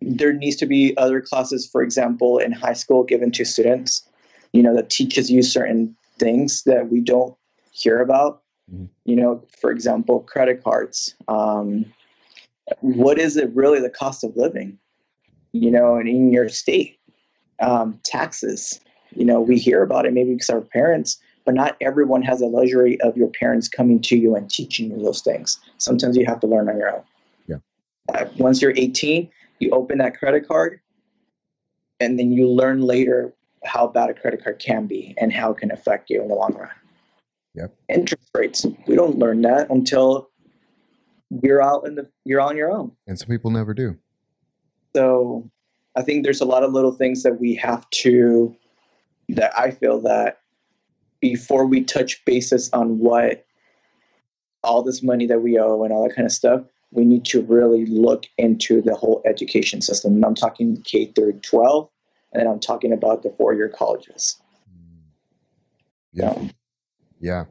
[0.00, 4.06] there needs to be other classes, for example, in high school given to students,
[4.52, 7.34] you know, that teaches you certain things that we don't
[7.72, 8.42] hear about.
[8.72, 8.86] Mm-hmm.
[9.04, 11.14] You know, for example, credit cards.
[11.28, 11.92] Um,
[12.80, 14.78] what is it really the cost of living?
[15.52, 16.98] You know, and in your state,
[17.60, 18.80] um, taxes.
[19.14, 22.46] You know, we hear about it maybe because our parents, but not everyone has the
[22.46, 25.58] luxury of your parents coming to you and teaching you those things.
[25.78, 27.02] Sometimes you have to learn on your own.
[27.46, 27.56] Yeah.
[28.12, 30.80] Uh, once you're 18, you open that credit card,
[32.00, 33.32] and then you learn later
[33.64, 36.34] how bad a credit card can be and how it can affect you in the
[36.34, 36.70] long run.
[37.54, 37.74] Yep.
[37.88, 38.66] Interest rates.
[38.86, 40.28] We don't learn that until
[41.42, 42.92] you're out in the you're on your own.
[43.06, 43.96] And some people never do.
[44.94, 45.48] So
[45.96, 48.54] I think there's a lot of little things that we have to
[49.30, 50.40] that I feel that
[51.20, 53.44] before we touch basis on what
[54.62, 57.42] all this money that we owe and all that kind of stuff, we need to
[57.42, 60.14] really look into the whole education system.
[60.14, 61.88] And I'm talking K through 12,
[62.32, 64.40] and then I'm talking about the four year colleges.
[66.12, 66.34] Yeah.
[66.34, 66.48] So,
[67.20, 67.44] yeah.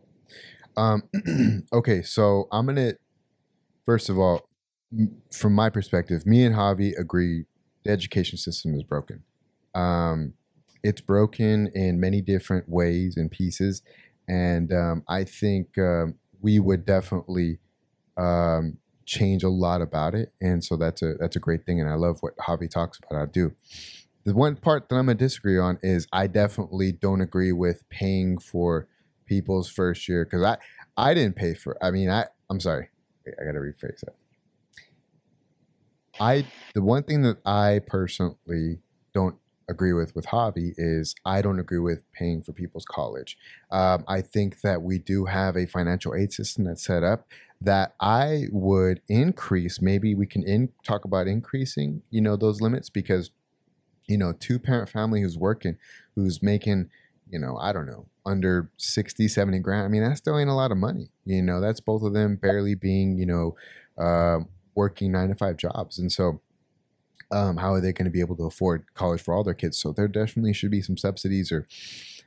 [0.78, 1.04] Um,
[1.74, 2.94] okay, so I'm gonna
[3.86, 4.50] first of all,
[5.32, 7.46] from my perspective, me and Javi agree
[7.84, 9.24] the education system is broken.
[9.74, 10.34] Um,
[10.84, 13.82] it's broken in many different ways and pieces,
[14.28, 17.60] and um, I think um, we would definitely
[18.18, 20.34] um, change a lot about it.
[20.42, 23.22] And so that's a that's a great thing, and I love what Javi talks about.
[23.22, 23.54] I do.
[24.24, 28.38] The one part that I'm gonna disagree on is I definitely don't agree with paying
[28.38, 28.88] for
[29.26, 30.58] people's first year because I
[30.98, 31.78] I didn't pay for.
[31.84, 32.90] I mean I I'm sorry.
[33.28, 34.16] I gotta rephrase that.
[36.20, 38.80] I the one thing that I personally
[39.14, 39.36] don't
[39.68, 43.38] agree with with Javi is I don't agree with paying for people's college.
[43.72, 47.28] Um, I think that we do have a financial aid system that's set up
[47.62, 49.82] that I would increase.
[49.82, 53.32] Maybe we can in, talk about increasing, you know, those limits because,
[54.08, 55.78] you know, two parent family who's working,
[56.16, 56.90] who's making,
[57.36, 59.84] you know, I don't know, under 60, 70 grand.
[59.84, 61.10] I mean, that still ain't a lot of money.
[61.26, 63.58] You know, that's both of them barely being, you know,
[64.02, 64.40] uh,
[64.74, 66.00] working nine to five jobs.
[66.00, 66.40] And so,
[67.34, 69.78] um, how are they going to be able to afford college for all their kids?
[69.78, 71.68] So there definitely should be some subsidies or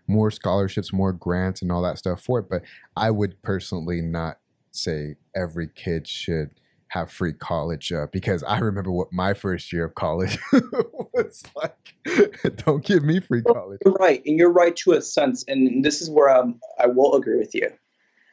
[0.07, 2.51] more scholarships, more grants, and all that stuff for it.
[2.51, 4.41] But I would personally not
[4.73, 6.51] say every kid should
[6.89, 11.95] have free college uh, because I remember what my first year of college was like.
[12.65, 13.81] Don't give me free college.
[13.85, 17.15] You're right, and you're right to a sense, and this is where I'm, I will
[17.15, 17.71] agree with you.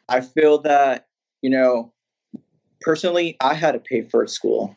[0.10, 1.08] I feel that
[1.42, 1.94] you know,
[2.82, 4.76] personally, I had to pay for school.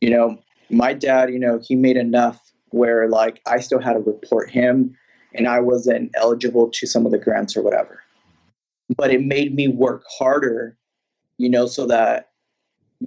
[0.00, 0.38] You know,
[0.70, 4.96] my dad, you know, he made enough where like I still had to report him,
[5.34, 8.02] and I wasn't eligible to some of the grants or whatever.
[8.96, 10.78] But it made me work harder
[11.38, 12.30] you know, so that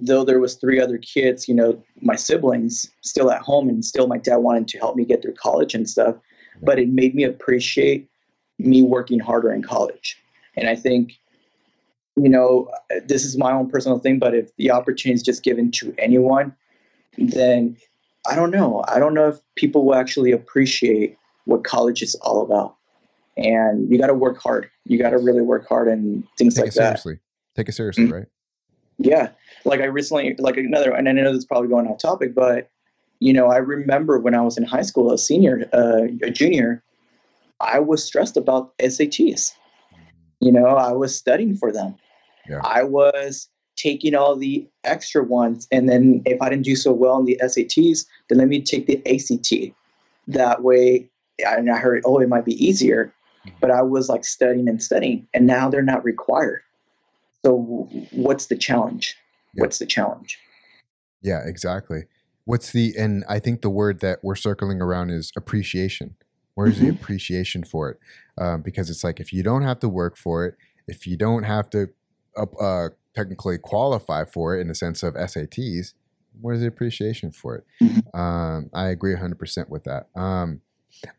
[0.06, 4.06] though there was three other kids, you know, my siblings still at home and still
[4.06, 6.16] my dad wanted to help me get through college and stuff,
[6.62, 8.08] but it made me appreciate
[8.58, 10.16] me working harder in college.
[10.56, 11.12] And I think,
[12.16, 12.70] you know,
[13.06, 16.54] this is my own personal thing, but if the opportunity is just given to anyone,
[17.16, 17.76] then
[18.28, 18.84] I don't know.
[18.88, 22.76] I don't know if people will actually appreciate what college is all about.
[23.36, 24.68] And you got to work hard.
[24.84, 27.00] You got to really work hard and things Take like that.
[27.00, 27.18] Seriously.
[27.56, 28.12] Take it seriously, mm-hmm.
[28.12, 28.26] right?
[28.98, 29.30] Yeah.
[29.64, 32.70] Like I recently, like another, and I know this is probably going off topic, but
[33.20, 36.82] you know, I remember when I was in high school, a senior, uh, a junior,
[37.60, 39.52] I was stressed about SATs.
[40.40, 41.94] You know, I was studying for them.
[42.48, 42.60] Yeah.
[42.64, 47.18] I was taking all the extra ones, and then if I didn't do so well
[47.20, 49.72] in the SATs, then let me take the ACT.
[50.26, 53.14] That way, and I heard, oh, it might be easier,
[53.46, 53.56] mm-hmm.
[53.60, 56.62] but I was like studying and studying, and now they're not required.
[57.44, 59.16] So what's the challenge?
[59.54, 59.62] Yeah.
[59.62, 60.38] What's the challenge?
[61.22, 62.04] Yeah, exactly.
[62.44, 66.16] What's the and I think the word that we're circling around is appreciation.
[66.54, 66.86] Where's mm-hmm.
[66.86, 67.98] the appreciation for it?
[68.38, 70.56] Um, because it's like if you don't have to work for it,
[70.88, 71.88] if you don't have to
[72.36, 75.94] uh, uh, technically qualify for it in the sense of SATs,
[76.40, 77.64] where's the appreciation for it?
[77.82, 78.18] Mm-hmm.
[78.18, 80.08] Um, I agree 100% with that.
[80.16, 80.60] Um,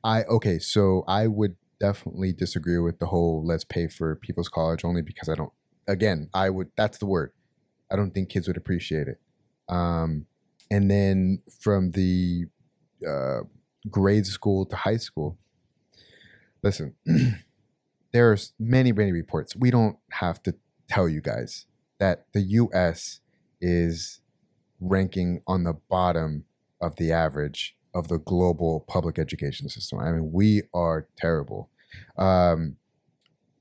[0.04, 4.86] I okay, so I would definitely disagree with the whole let's pay for people's college
[4.86, 5.52] only because I don't
[5.88, 6.70] again, I would.
[6.78, 7.32] That's the word.
[7.94, 9.20] I don't think kids would appreciate it.
[9.70, 10.26] Um,
[10.72, 12.46] and then from the
[13.08, 13.42] uh,
[13.90, 15.38] grade school to high school,
[16.64, 16.96] listen.
[18.14, 19.56] there's many, many reports.
[19.56, 20.56] We don't have to
[20.88, 21.66] tell you guys
[22.00, 23.20] that the US
[23.60, 24.22] is
[24.80, 26.46] ranking on the bottom
[26.80, 30.00] of the average of the global public education system.
[30.00, 31.70] I mean, we are terrible.
[32.18, 32.78] Um,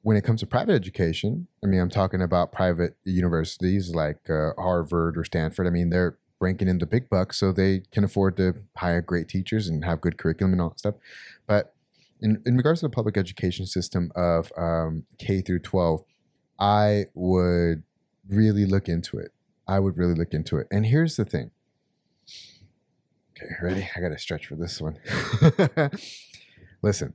[0.02, 4.50] when it comes to private education, I mean, I'm talking about private universities like uh,
[4.58, 5.66] Harvard or Stanford.
[5.66, 9.28] I mean, they're ranking in the big bucks, so they can afford to hire great
[9.28, 10.94] teachers and have good curriculum and all that stuff.
[11.46, 11.74] But
[12.20, 16.02] in, in regards to the public education system of um, K through 12,
[16.58, 17.84] I would
[18.28, 19.32] really look into it.
[19.68, 20.66] I would really look into it.
[20.70, 21.52] And here's the thing.
[23.30, 23.88] Okay, ready?
[23.96, 24.98] I got to stretch for this one.
[26.82, 27.14] Listen,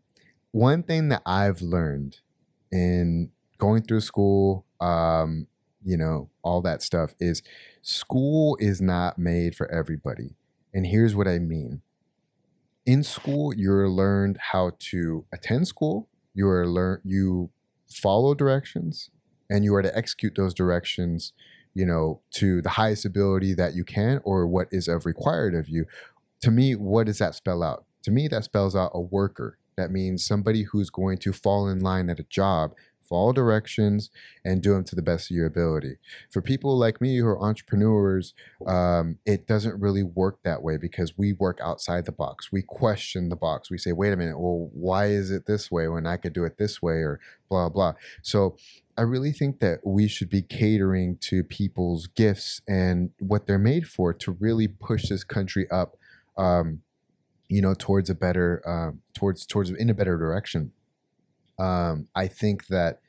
[0.52, 2.20] one thing that I've learned
[2.72, 5.48] in going through school, um,
[5.84, 7.42] you know, all that stuff is
[7.82, 10.36] school is not made for everybody.
[10.74, 11.82] And here's what I mean.
[12.86, 17.50] In school, you're learned how to attend school, you are learn you
[17.90, 19.10] follow directions,
[19.50, 21.34] and you are to execute those directions,
[21.74, 25.70] you know, to the highest ability that you can or what is of required of
[25.70, 25.86] you.
[26.42, 27.86] To me, what does that spell out?
[28.04, 29.58] To me, that spells out a worker.
[29.78, 32.74] That means somebody who's going to fall in line at a job,
[33.08, 34.10] follow directions,
[34.44, 35.98] and do them to the best of your ability.
[36.30, 38.34] For people like me who are entrepreneurs,
[38.66, 42.52] um, it doesn't really work that way because we work outside the box.
[42.52, 43.72] We question the box.
[43.72, 46.44] We say, wait a minute, well, why is it this way when I could do
[46.44, 47.94] it this way or blah, blah.
[48.22, 48.58] So
[48.98, 53.88] I really think that we should be catering to people's gifts and what they're made
[53.88, 55.98] for to really push this country up.
[56.36, 56.82] Um,
[57.50, 60.72] you know, towards a better, um, towards towards in a better direction.
[61.60, 63.00] Um, I think that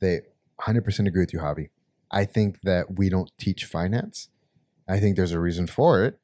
[0.00, 0.20] they
[0.60, 1.70] 100% agree with you, Javi.
[2.10, 4.28] I think that we don't teach finance.
[4.88, 6.18] I think there's a reason for it,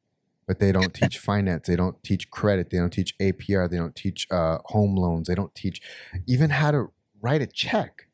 [0.47, 1.67] but they don't teach finance.
[1.67, 2.71] They don't teach credit.
[2.71, 3.69] They don't teach APR.
[3.69, 5.29] They don't teach uh, home loans.
[5.29, 5.81] They don't teach
[6.27, 8.07] even how to write a check.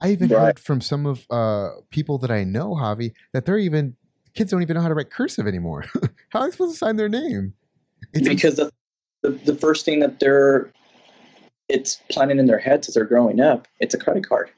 [0.00, 0.40] I even Right.
[0.40, 3.96] heard from some of uh, people that I know, Javi, that they're even
[4.34, 5.84] kids don't even know how to write cursive anymore.
[6.30, 7.54] how are they supposed to sign their name?
[8.12, 8.70] It's because the,
[9.30, 10.70] the first thing that they're
[11.68, 14.50] it's planning in their heads as they're growing up it's a credit card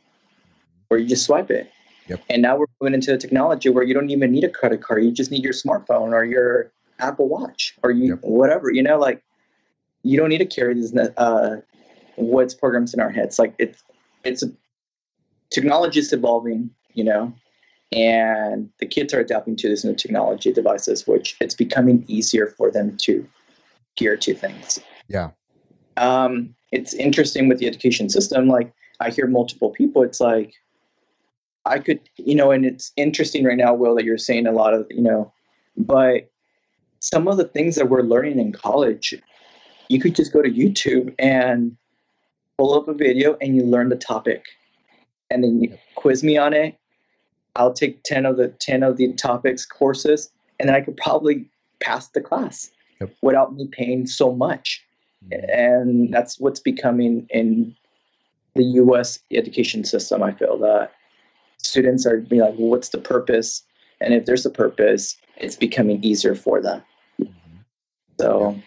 [0.89, 1.71] where you just swipe it
[2.09, 2.21] Yep.
[2.31, 5.05] and now we're moving into a technology where you don't even need a credit card
[5.05, 8.19] you just need your smartphone or your apple watch or you Yep.
[8.23, 9.23] whatever you know like
[10.03, 11.61] you don't need to carry these uh
[12.17, 13.83] what's programs in our heads like it's
[14.25, 14.51] it's a,
[15.51, 17.33] technology is evolving you know
[17.93, 22.71] and the kids are adapting to this new technology devices which it's becoming easier for
[22.71, 23.27] them to
[23.97, 24.79] gear to things
[25.09, 25.31] yeah,
[25.97, 28.49] um, it's interesting with the education system.
[28.49, 30.55] Like I hear multiple people, it's like
[31.65, 34.75] I could, you know, and it's interesting right now, Will, that you're saying a lot
[34.75, 35.33] of, you know,
[35.77, 36.31] but
[37.01, 39.15] some of the things that we're learning in college,
[39.89, 41.77] you could just go to YouTube and
[42.59, 44.45] pull up a video and you learn the topic,
[45.31, 46.77] and then you quiz me on it.
[47.55, 51.51] I'll take ten of the ten of the topics courses, and then I could probably
[51.81, 52.71] pass the class
[53.03, 53.17] Yep.
[53.23, 54.85] without me paying so much
[55.25, 55.51] mm-hmm.
[55.51, 57.75] and that's what's becoming in
[58.55, 59.19] the U.S.
[59.31, 60.23] education system.
[60.23, 60.93] I feel that
[61.59, 63.63] students are being like, well, "What's the purpose?"
[64.01, 66.83] And if there's a purpose, it's becoming easier for them.
[67.21, 67.59] Mm-hmm.
[68.21, 68.61] So,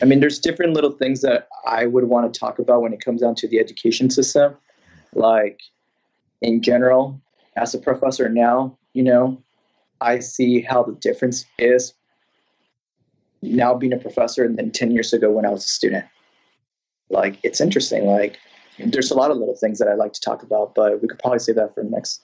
[0.00, 3.04] I mean, there's different little things that I would want to talk about when it
[3.04, 4.56] comes down to the education system,
[5.14, 5.60] like
[6.40, 7.20] in general.
[7.56, 9.42] As a professor now, you know,
[10.00, 11.92] I see how the difference is
[13.42, 16.04] now being a professor and then 10 years ago when I was a student.
[17.08, 18.06] Like, it's interesting.
[18.06, 18.38] Like,
[18.78, 21.18] there's a lot of little things that I'd like to talk about, but we could
[21.18, 22.22] probably save that for the next,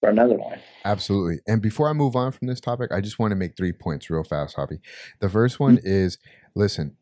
[0.00, 0.58] for another one.
[0.84, 1.40] Absolutely.
[1.46, 4.08] And before I move on from this topic, I just want to make three points
[4.10, 4.78] real fast, Javi.
[5.20, 6.18] The first one is
[6.54, 6.96] listen,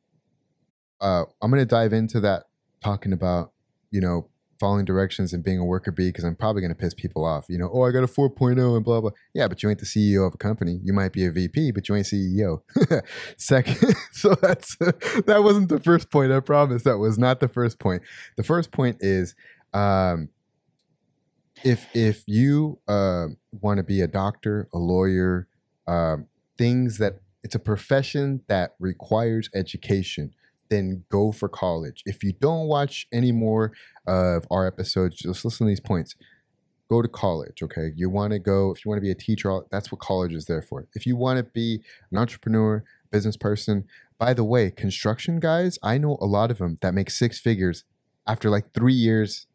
[1.01, 2.45] uh, I'm going to dive into that
[2.83, 3.53] talking about,
[3.91, 6.95] you know, following directions and being a worker bee because I'm probably going to piss
[6.95, 7.47] people off.
[7.49, 9.11] You know, oh, I got a 4.0 and blah, blah.
[9.35, 10.81] Yeah, but you ain't the CEO of a company.
[10.83, 12.63] You might be a VP, but you ain't CEO.
[13.37, 14.77] Second, so that's
[15.27, 16.33] that wasn't the first point.
[16.33, 18.03] I promise that was not the first point.
[18.37, 19.35] The first point is
[19.75, 20.29] um,
[21.65, 25.49] if if you uh, want to be a doctor, a lawyer,
[25.87, 26.27] um,
[26.59, 30.33] things that it's a profession that requires education,
[30.69, 32.03] then go for college.
[32.07, 33.73] If you don't watch any more
[34.07, 36.15] of our episodes, just listen to these points.
[36.89, 37.91] Go to college, okay?
[37.97, 40.45] You want to go, if you want to be a teacher, that's what college is
[40.47, 40.87] there for.
[40.95, 41.83] If you want to be
[42.13, 43.85] an entrepreneur, business person,
[44.19, 47.85] by the way, construction guys, I know a lot of them that make six figures
[48.27, 49.47] after like three years.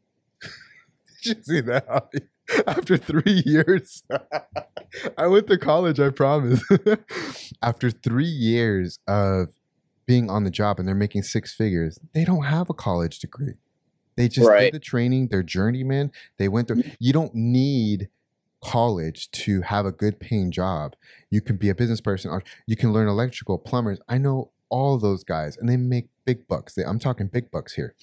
[1.24, 2.12] Did you see that?
[2.68, 4.04] After three years,
[5.18, 6.62] I went to college, I promise.
[7.62, 9.54] After three years of
[10.06, 13.54] being on the job and they're making six figures, they don't have a college degree.
[14.22, 14.65] They just Right.
[14.65, 15.30] did the training.
[15.30, 16.11] They're journeyman.
[16.38, 16.84] They went through.
[16.84, 16.95] Mhm.
[16.99, 18.07] You don't need
[18.63, 20.95] college to have a good paying job.
[21.32, 22.30] You can be a business person.
[22.30, 23.99] Or you can learn electrical, plumbers.
[24.07, 26.76] I know all those guys, and they make big bucks.
[26.76, 27.95] They, I'm talking big bucks here.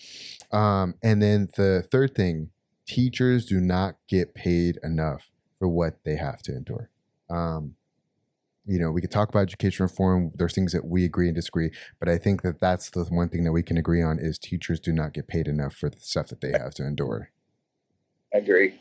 [0.50, 2.50] Um, and then the third thing,
[2.84, 6.90] teachers do not get paid enough for what they have to endure.
[7.30, 7.76] Um,
[8.68, 10.30] you know, we could talk about education reform.
[10.34, 13.44] There's things that we agree and disagree, but I think that that's the one thing
[13.44, 16.28] that we can agree on is teachers do not get paid enough for the stuff
[16.28, 17.30] that they have to endure.
[18.34, 18.74] I agree.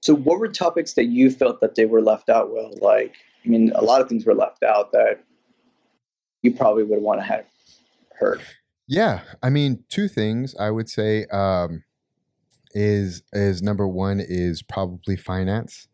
[0.00, 2.50] So, what were topics that you felt that they were left out?
[2.50, 5.22] Well, like, I mean, a lot of things were left out that
[6.42, 7.44] you probably would want to have
[8.18, 8.40] heard.
[8.88, 11.84] Yeah, I mean, two things I would say um,
[12.72, 15.88] is is number one is probably finance.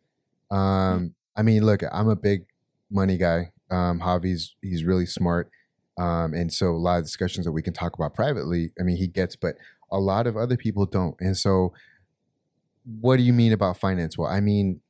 [0.50, 2.44] Um, I mean, look, I'm a big
[2.92, 3.52] money guy.
[3.70, 5.50] Um, Javi's he's really smart,
[5.98, 8.72] um, and so a lot of discussions that we can talk about privately.
[8.78, 9.56] I mean, he gets, but
[9.90, 11.16] a lot of other people don't.
[11.20, 11.72] And so,
[13.00, 14.18] what do you mean about finance?
[14.18, 14.80] Well, I mean,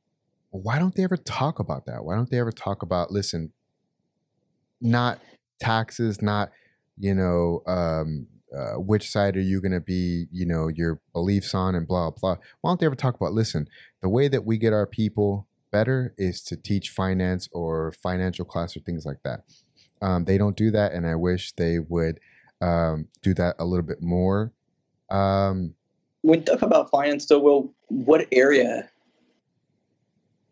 [0.50, 2.05] why don't they ever talk about that?
[2.05, 3.53] Why don't they ever talk about listen,
[4.80, 5.20] not
[5.61, 6.50] taxes, not
[6.98, 8.26] you know, um,
[8.57, 12.11] uh, which side are you going to be, you know, your beliefs on and blah,
[12.11, 12.36] blah.
[12.61, 13.66] Why don't they ever talk about, listen,
[14.03, 18.76] the way that we get our people better is to teach finance or financial class
[18.76, 19.40] or things like that.
[20.00, 20.92] Um, they don't do that.
[20.92, 22.20] And I wish they would
[22.60, 24.52] um, do that a little bit more.
[25.10, 25.74] Um,
[26.22, 28.88] When you talk about finance, though, well, what area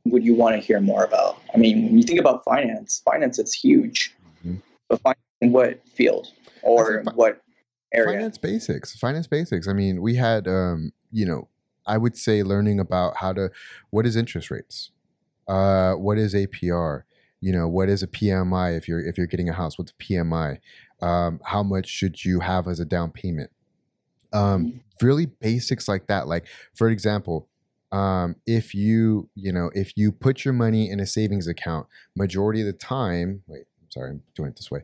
[0.06, 1.40] would you want to hear more about?
[1.54, 4.14] I mean, when you think about finance, finance is huge,
[4.44, 4.60] Mhm.
[4.88, 6.28] but finance in what field
[6.62, 7.40] or fi- what
[7.92, 8.16] area?
[8.18, 8.96] Finance basics.
[8.96, 9.68] Finance basics.
[9.68, 11.48] I mean, we had, um, you know,
[11.86, 13.50] I would say learning about how to,
[13.90, 14.90] what is interest rates,
[15.50, 17.02] uh, what is APR,
[17.40, 19.94] you know, what is a PMI if you're if you're getting a house, what's a
[19.94, 20.58] PMI,
[21.02, 23.50] um, how much should you have as a down payment,
[24.32, 26.28] um, really basics like that.
[26.28, 26.46] Like
[26.76, 27.48] for example,
[27.90, 32.60] um, if you you know if you put your money in a savings account, majority
[32.60, 34.82] of the time, wait, I'm sorry, I'm doing it this way.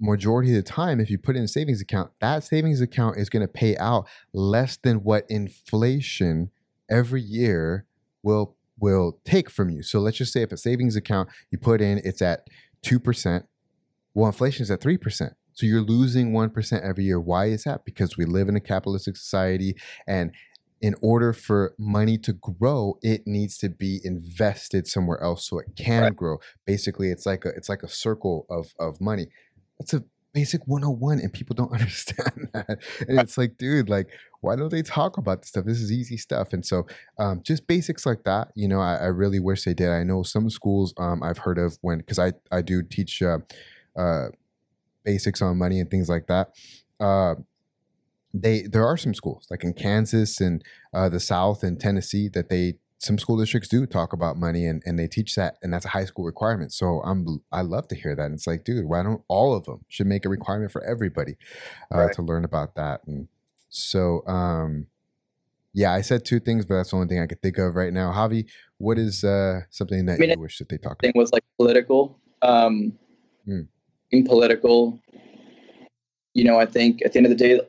[0.00, 3.16] Majority of the time, if you put it in a savings account, that savings account
[3.16, 6.52] is going to pay out less than what inflation
[6.88, 7.86] every year
[8.22, 9.82] will will take from you.
[9.82, 12.46] So let's just say if a savings account you put in, it's at
[12.82, 13.46] two percent.
[14.14, 15.34] Well, inflation is at three percent.
[15.52, 17.20] So you're losing one percent every year.
[17.20, 17.84] Why is that?
[17.84, 20.32] Because we live in a capitalistic society, and
[20.80, 25.66] in order for money to grow, it needs to be invested somewhere else so it
[25.76, 26.16] can Right.
[26.16, 26.38] grow.
[26.66, 29.28] Basically, it's like a it's like a circle of of money.
[29.78, 32.78] That's a basic 101 and people don't understand that.
[33.08, 34.08] And it's like, dude, like
[34.44, 35.64] why don't they talk about this stuff?
[35.64, 36.52] This is easy stuff.
[36.52, 36.86] And so
[37.18, 39.88] um, just basics like that, you know, I, I really wish they did.
[39.90, 43.38] I know some schools um, I've heard of when because I I do teach uh,
[43.96, 44.26] uh,
[45.04, 46.50] basics on money and things like that.
[47.00, 47.34] Uh,
[48.32, 52.48] they there are some schools like in Kansas and uh, the South and Tennessee that
[52.48, 55.84] they some school districts do talk about money and, and they teach that and that's
[55.84, 56.72] a high school requirement.
[56.72, 58.24] So I'm I love to hear that.
[58.24, 61.36] And it's like, dude, why don't all of them should make a requirement for everybody
[61.94, 62.14] uh, Right.
[62.14, 63.02] to learn about that?
[63.06, 63.28] And
[63.74, 64.86] so um,
[65.72, 67.92] yeah, I said two things, but that's the only thing I could think of right
[67.92, 68.12] now.
[68.12, 68.46] Javi,
[68.78, 71.00] what is uh, something that I mean, you wish that they talked about?
[71.00, 71.20] thing about?
[71.20, 72.18] was like political.
[72.42, 72.98] Um,
[73.46, 73.68] Mm.
[74.10, 74.98] In political,
[76.34, 77.60] you know, I think at the end of the day,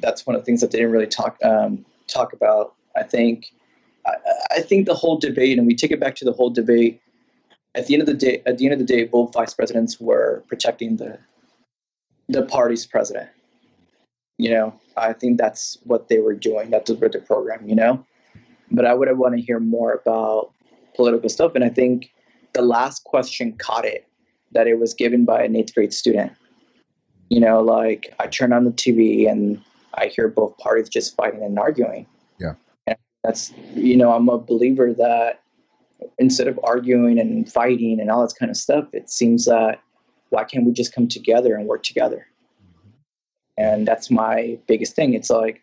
[0.00, 2.74] that's one of the things that they didn't really talk um, talk about.
[2.96, 3.52] I think,
[4.06, 4.14] I,
[4.56, 7.00] I think the whole debate, and we take it back to the whole debate.
[7.74, 10.00] At the end of the day, at the end of the day, both vice presidents
[10.00, 11.18] were protecting the
[12.28, 13.30] the party's president.
[14.38, 16.70] You know, I think that's what they were doing.
[16.70, 17.68] That's what the program.
[17.68, 18.06] You know,
[18.70, 20.52] but I would have want to hear more about
[20.96, 22.12] political stuff, and I think
[22.52, 24.06] the last question caught it
[24.52, 26.32] that it was given by an eighth grade student.
[27.28, 29.60] You know, like I turn on the TV and
[29.94, 32.06] I hear both parties just fighting and arguing.
[32.38, 32.54] Yeah.
[32.86, 35.42] And that's, you know, I'm a believer that
[36.18, 39.80] instead of arguing and fighting and all this kind of stuff, it seems that
[40.30, 42.26] why can't we just come together and work together?
[43.56, 45.14] And that's my biggest thing.
[45.14, 45.62] It's like,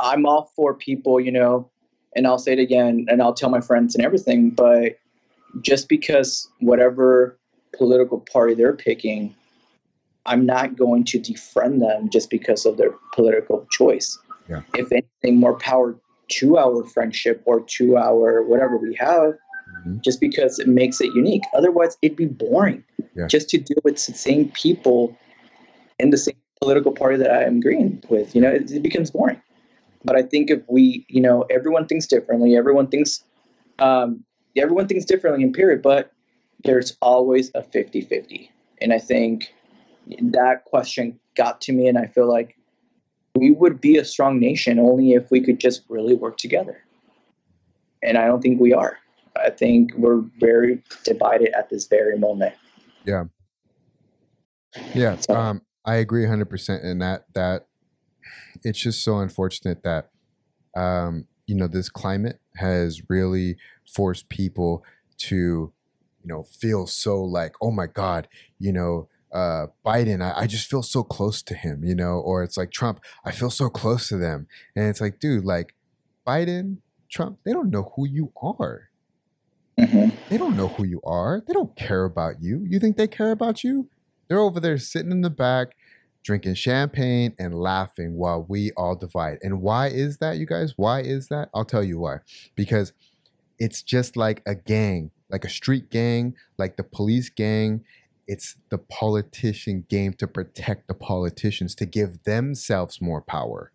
[0.00, 1.70] I'm all for people, you know,
[2.16, 4.98] and I'll say it again and I'll tell my friends and everything, but
[5.60, 7.38] just because whatever
[7.76, 9.34] political party they're picking,
[10.26, 14.18] I'm not going to defriend them just because of their political choice.
[14.48, 14.62] Yeah.
[14.74, 15.96] If anything, more power
[16.28, 19.34] to our friendship or to our whatever we have,
[19.86, 20.02] Mhm.
[20.02, 21.42] just because it makes it unique.
[21.54, 23.26] Otherwise, it'd be boring Yeah.
[23.28, 25.16] just to deal with the same people
[25.98, 28.34] in the same political party that I am agreeing with.
[28.34, 29.40] You know, it, it becomes boring.
[30.04, 32.56] But I think if we, you know, everyone thinks differently.
[32.56, 33.24] Everyone thinks,
[33.78, 34.24] um,
[34.56, 35.82] everyone thinks differently in period.
[35.82, 36.12] But
[36.64, 38.48] there's always a 50-50.
[38.82, 39.52] and I think
[40.20, 42.56] that question got to me, and I feel like
[43.34, 46.82] we would be a strong nation only if we could just really work together.
[48.02, 48.98] And I don't think we are.
[49.36, 52.54] I think we're very divided at this very moment.
[53.06, 53.24] Yeah.
[54.94, 55.16] Yeah.
[55.16, 57.66] So- Um, I agree 100% in that, that
[58.64, 60.10] it's just so unfortunate that,
[60.76, 63.56] um, you know, this climate has really
[63.92, 64.84] forced people
[65.18, 68.28] to, you know, feel so like, oh my God,
[68.58, 72.42] you know, uh, Biden, I, I just feel so close to him, you know, or
[72.42, 74.46] it's like Trump, I feel so close to them.
[74.76, 75.74] And it's like, dude, like
[76.26, 76.78] Biden,
[77.10, 78.90] Trump, they don't know who you are.
[79.78, 80.12] Mhm.
[80.28, 81.42] They don't know who you are.
[81.46, 82.64] They don't care about you.
[82.68, 83.88] You think they care about you?
[84.30, 85.76] They're over there sitting in the back,
[86.22, 89.38] drinking champagne and laughing while we all divide.
[89.42, 90.74] And why is that, you guys?
[90.76, 91.50] Why is that?
[91.52, 92.18] I'll tell you why.
[92.54, 92.92] Because
[93.58, 97.84] it's just like a gang, like a street gang, like the police gang.
[98.28, 103.72] It's the politician game to protect the politicians, to give themselves more power.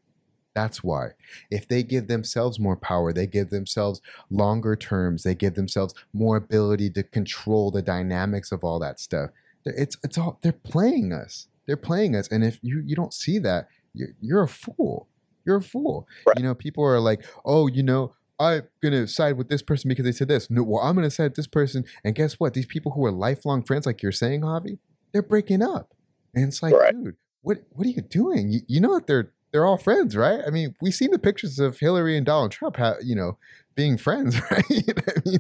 [0.54, 1.10] That's why.
[1.52, 4.00] If they give themselves more power, they give themselves
[4.30, 9.32] longer terms, they give themselves more ability to control the dynamics of all that stuff.
[9.66, 11.48] It's it's all they're playing us.
[11.66, 15.08] They're playing us, and if you you don't see that, you're you're a fool.
[15.46, 16.08] You're a fool.
[16.26, 16.38] Right.
[16.38, 20.06] You know, people are like, oh, you know, I'm gonna side with this person because
[20.06, 20.50] they said this.
[20.50, 22.54] No, well, I'm gonna side with this person, and guess what?
[22.54, 24.78] These people who are lifelong friends, like you're saying, Javi,
[25.12, 25.94] they're breaking up,
[26.34, 26.94] and it's like, Right.
[26.94, 28.52] dude, what what are you doing?
[28.52, 30.42] You, you know that they're they're all friends, right?
[30.46, 33.38] I mean, we've seen the pictures of Hillary and Donald Trump, ha- you know,
[33.76, 34.64] being friends, right?
[34.70, 35.40] I mean,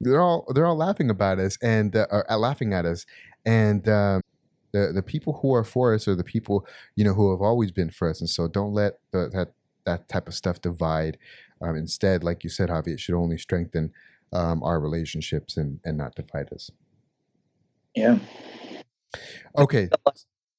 [0.00, 3.06] they're all they're all laughing about us and uh, are laughing at us,
[3.44, 4.20] and um,
[4.72, 6.66] the the people who are for us are the people
[6.96, 9.52] you know who have always been for us, and so don't let the, that
[9.84, 11.18] that type of stuff divide.
[11.60, 13.92] Um, instead, like you said, Javi, it should only strengthen
[14.32, 16.70] um, our relationships and and not divide us.
[17.94, 18.18] Yeah.
[19.58, 19.88] Okay,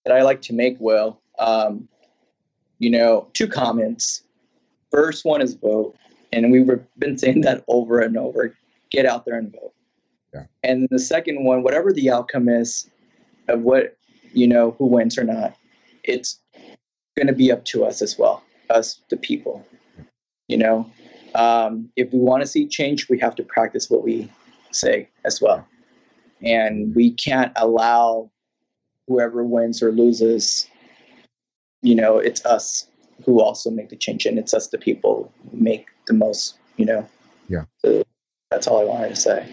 [0.06, 1.20] that I like to make, Will.
[1.40, 1.88] Um,
[2.80, 4.24] you know, two comments.
[4.92, 5.96] First one is vote,
[6.32, 6.70] and we've
[7.00, 8.56] been saying that over and over.
[8.92, 9.74] Get out there and vote.
[10.34, 10.46] Yeah.
[10.64, 12.90] And the second one, whatever the outcome is
[13.48, 13.98] of what
[14.34, 15.56] you know who wins or not,
[16.04, 16.40] it's
[17.16, 19.66] going to be up to us as well, us the people.
[20.48, 20.92] You know,
[21.36, 24.30] um, if we want to see change, we have to practice what we
[24.72, 25.66] say as well,
[26.42, 28.32] and we can't allow
[29.08, 30.68] whoever wins or loses,
[31.82, 32.88] you know, it's us
[33.26, 36.86] who also make the change, and it's us, the people, who make the most, you
[36.86, 37.08] know.
[37.48, 37.66] Yeah.
[37.80, 38.04] So
[38.50, 39.48] that's all I wanted to say.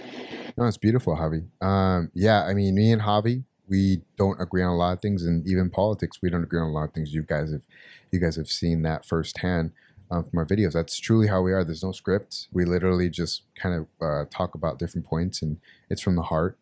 [0.56, 1.46] No, it's beautiful, Javi.
[1.64, 5.24] Um, yeah, I mean, me and Javi, we don't agree on a lot of things,
[5.24, 7.14] and even politics, we don't agree on a lot of things.
[7.14, 7.62] You guys have,
[8.10, 9.72] you guys have seen that firsthand
[10.10, 10.72] um, from our videos.
[10.72, 11.64] That's truly how we are.
[11.64, 12.48] There's no script.
[12.52, 16.58] We literally just kind of uh, talk about different points, and it's from the heart.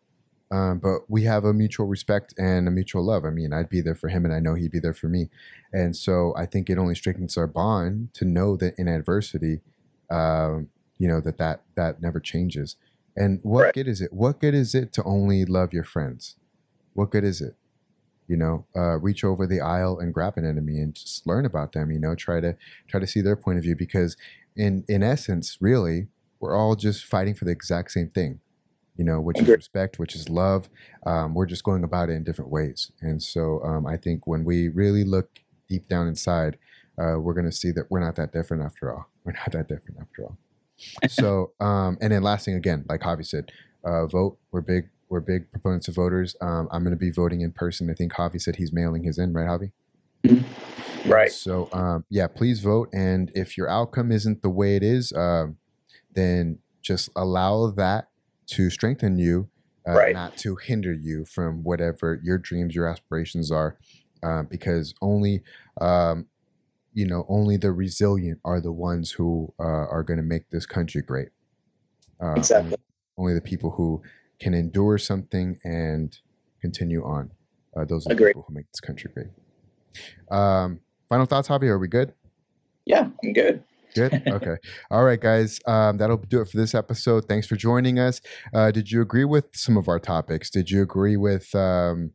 [0.51, 3.23] Um, but we have a mutual respect and a mutual love.
[3.23, 5.29] I mean, I'd be there for him, and I know he'd be there for me.
[5.71, 9.61] And so I think it only strengthens our bond to know that in adversity,
[10.09, 12.75] um, you know that that that never changes.
[13.19, 13.73] And what Right.
[13.73, 14.13] good is it?
[14.13, 16.37] What good is it to only love your friends?
[16.93, 17.55] What good is it?
[18.27, 21.73] You know, uh, reach over the aisle and grab an enemy and just learn about
[21.73, 21.91] them.
[21.91, 22.55] You know, try to
[22.87, 24.15] try to see their point of view because,
[24.55, 26.07] in in essence, really,
[26.39, 28.39] we're all just fighting for the exact same thing.
[28.95, 30.69] You know, which is respect, which is love.
[31.05, 32.91] Um, we're just going about it in different ways.
[33.01, 35.39] And so, um, I think when we really look
[35.69, 36.57] deep down inside,
[36.97, 39.09] uh, we're going to see that we're not that different after all.
[39.23, 40.37] We're not that different after all.
[41.07, 43.51] So, um, and then last thing again, like Javi said,
[43.83, 44.37] uh, vote.
[44.51, 44.89] We're big.
[45.09, 46.35] We're big proponents of voters.
[46.39, 47.89] Um, I'm going to be voting in person.
[47.89, 49.71] I think Javi said he's mailing his in, right, Javi?
[51.07, 51.31] Right.
[51.31, 52.89] So, um, yeah, please vote.
[52.93, 55.57] And if your outcome isn't the way it is, um,
[56.13, 58.09] then just allow that
[58.47, 59.49] to strengthen you,
[59.87, 60.13] uh, Right.
[60.13, 63.77] not to hinder you from whatever your dreams, your aspirations are.
[64.21, 65.41] Uh, because only,
[65.81, 66.27] um,
[66.99, 70.65] you know, only the resilient are the ones who uh, are going to make this
[70.65, 71.29] country great.
[72.21, 72.75] Uh, Exactly.
[73.17, 74.01] Only the people who
[74.39, 76.17] can endure something and
[76.61, 77.31] continue on.
[77.75, 79.27] Uh, those are the people who make this country great.
[80.29, 81.67] Um, final thoughts, Javi?
[81.67, 82.13] Are we good?
[82.85, 83.63] Yeah, I'm good.
[83.95, 84.21] Good.
[84.27, 84.57] Okay.
[84.91, 85.59] All right, guys.
[85.65, 87.25] Um, that'll do it for this episode.
[87.29, 88.21] Thanks for joining us.
[88.53, 90.49] Uh, did you agree with some of our topics?
[90.49, 92.11] Did you agree with, um,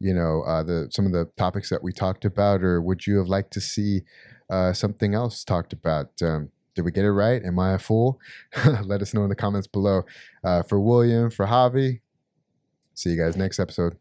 [0.00, 3.18] you know, uh, the some of the topics that we talked about, or would you
[3.18, 4.02] have liked to see
[4.50, 6.10] uh, something else talked about?
[6.22, 7.42] Um, did we get it right?
[7.42, 8.20] Am I a fool?
[8.82, 10.02] Let us know in the comments below.
[10.44, 12.00] Uh, for William, for Javi.
[12.94, 13.96] See you guys next episode.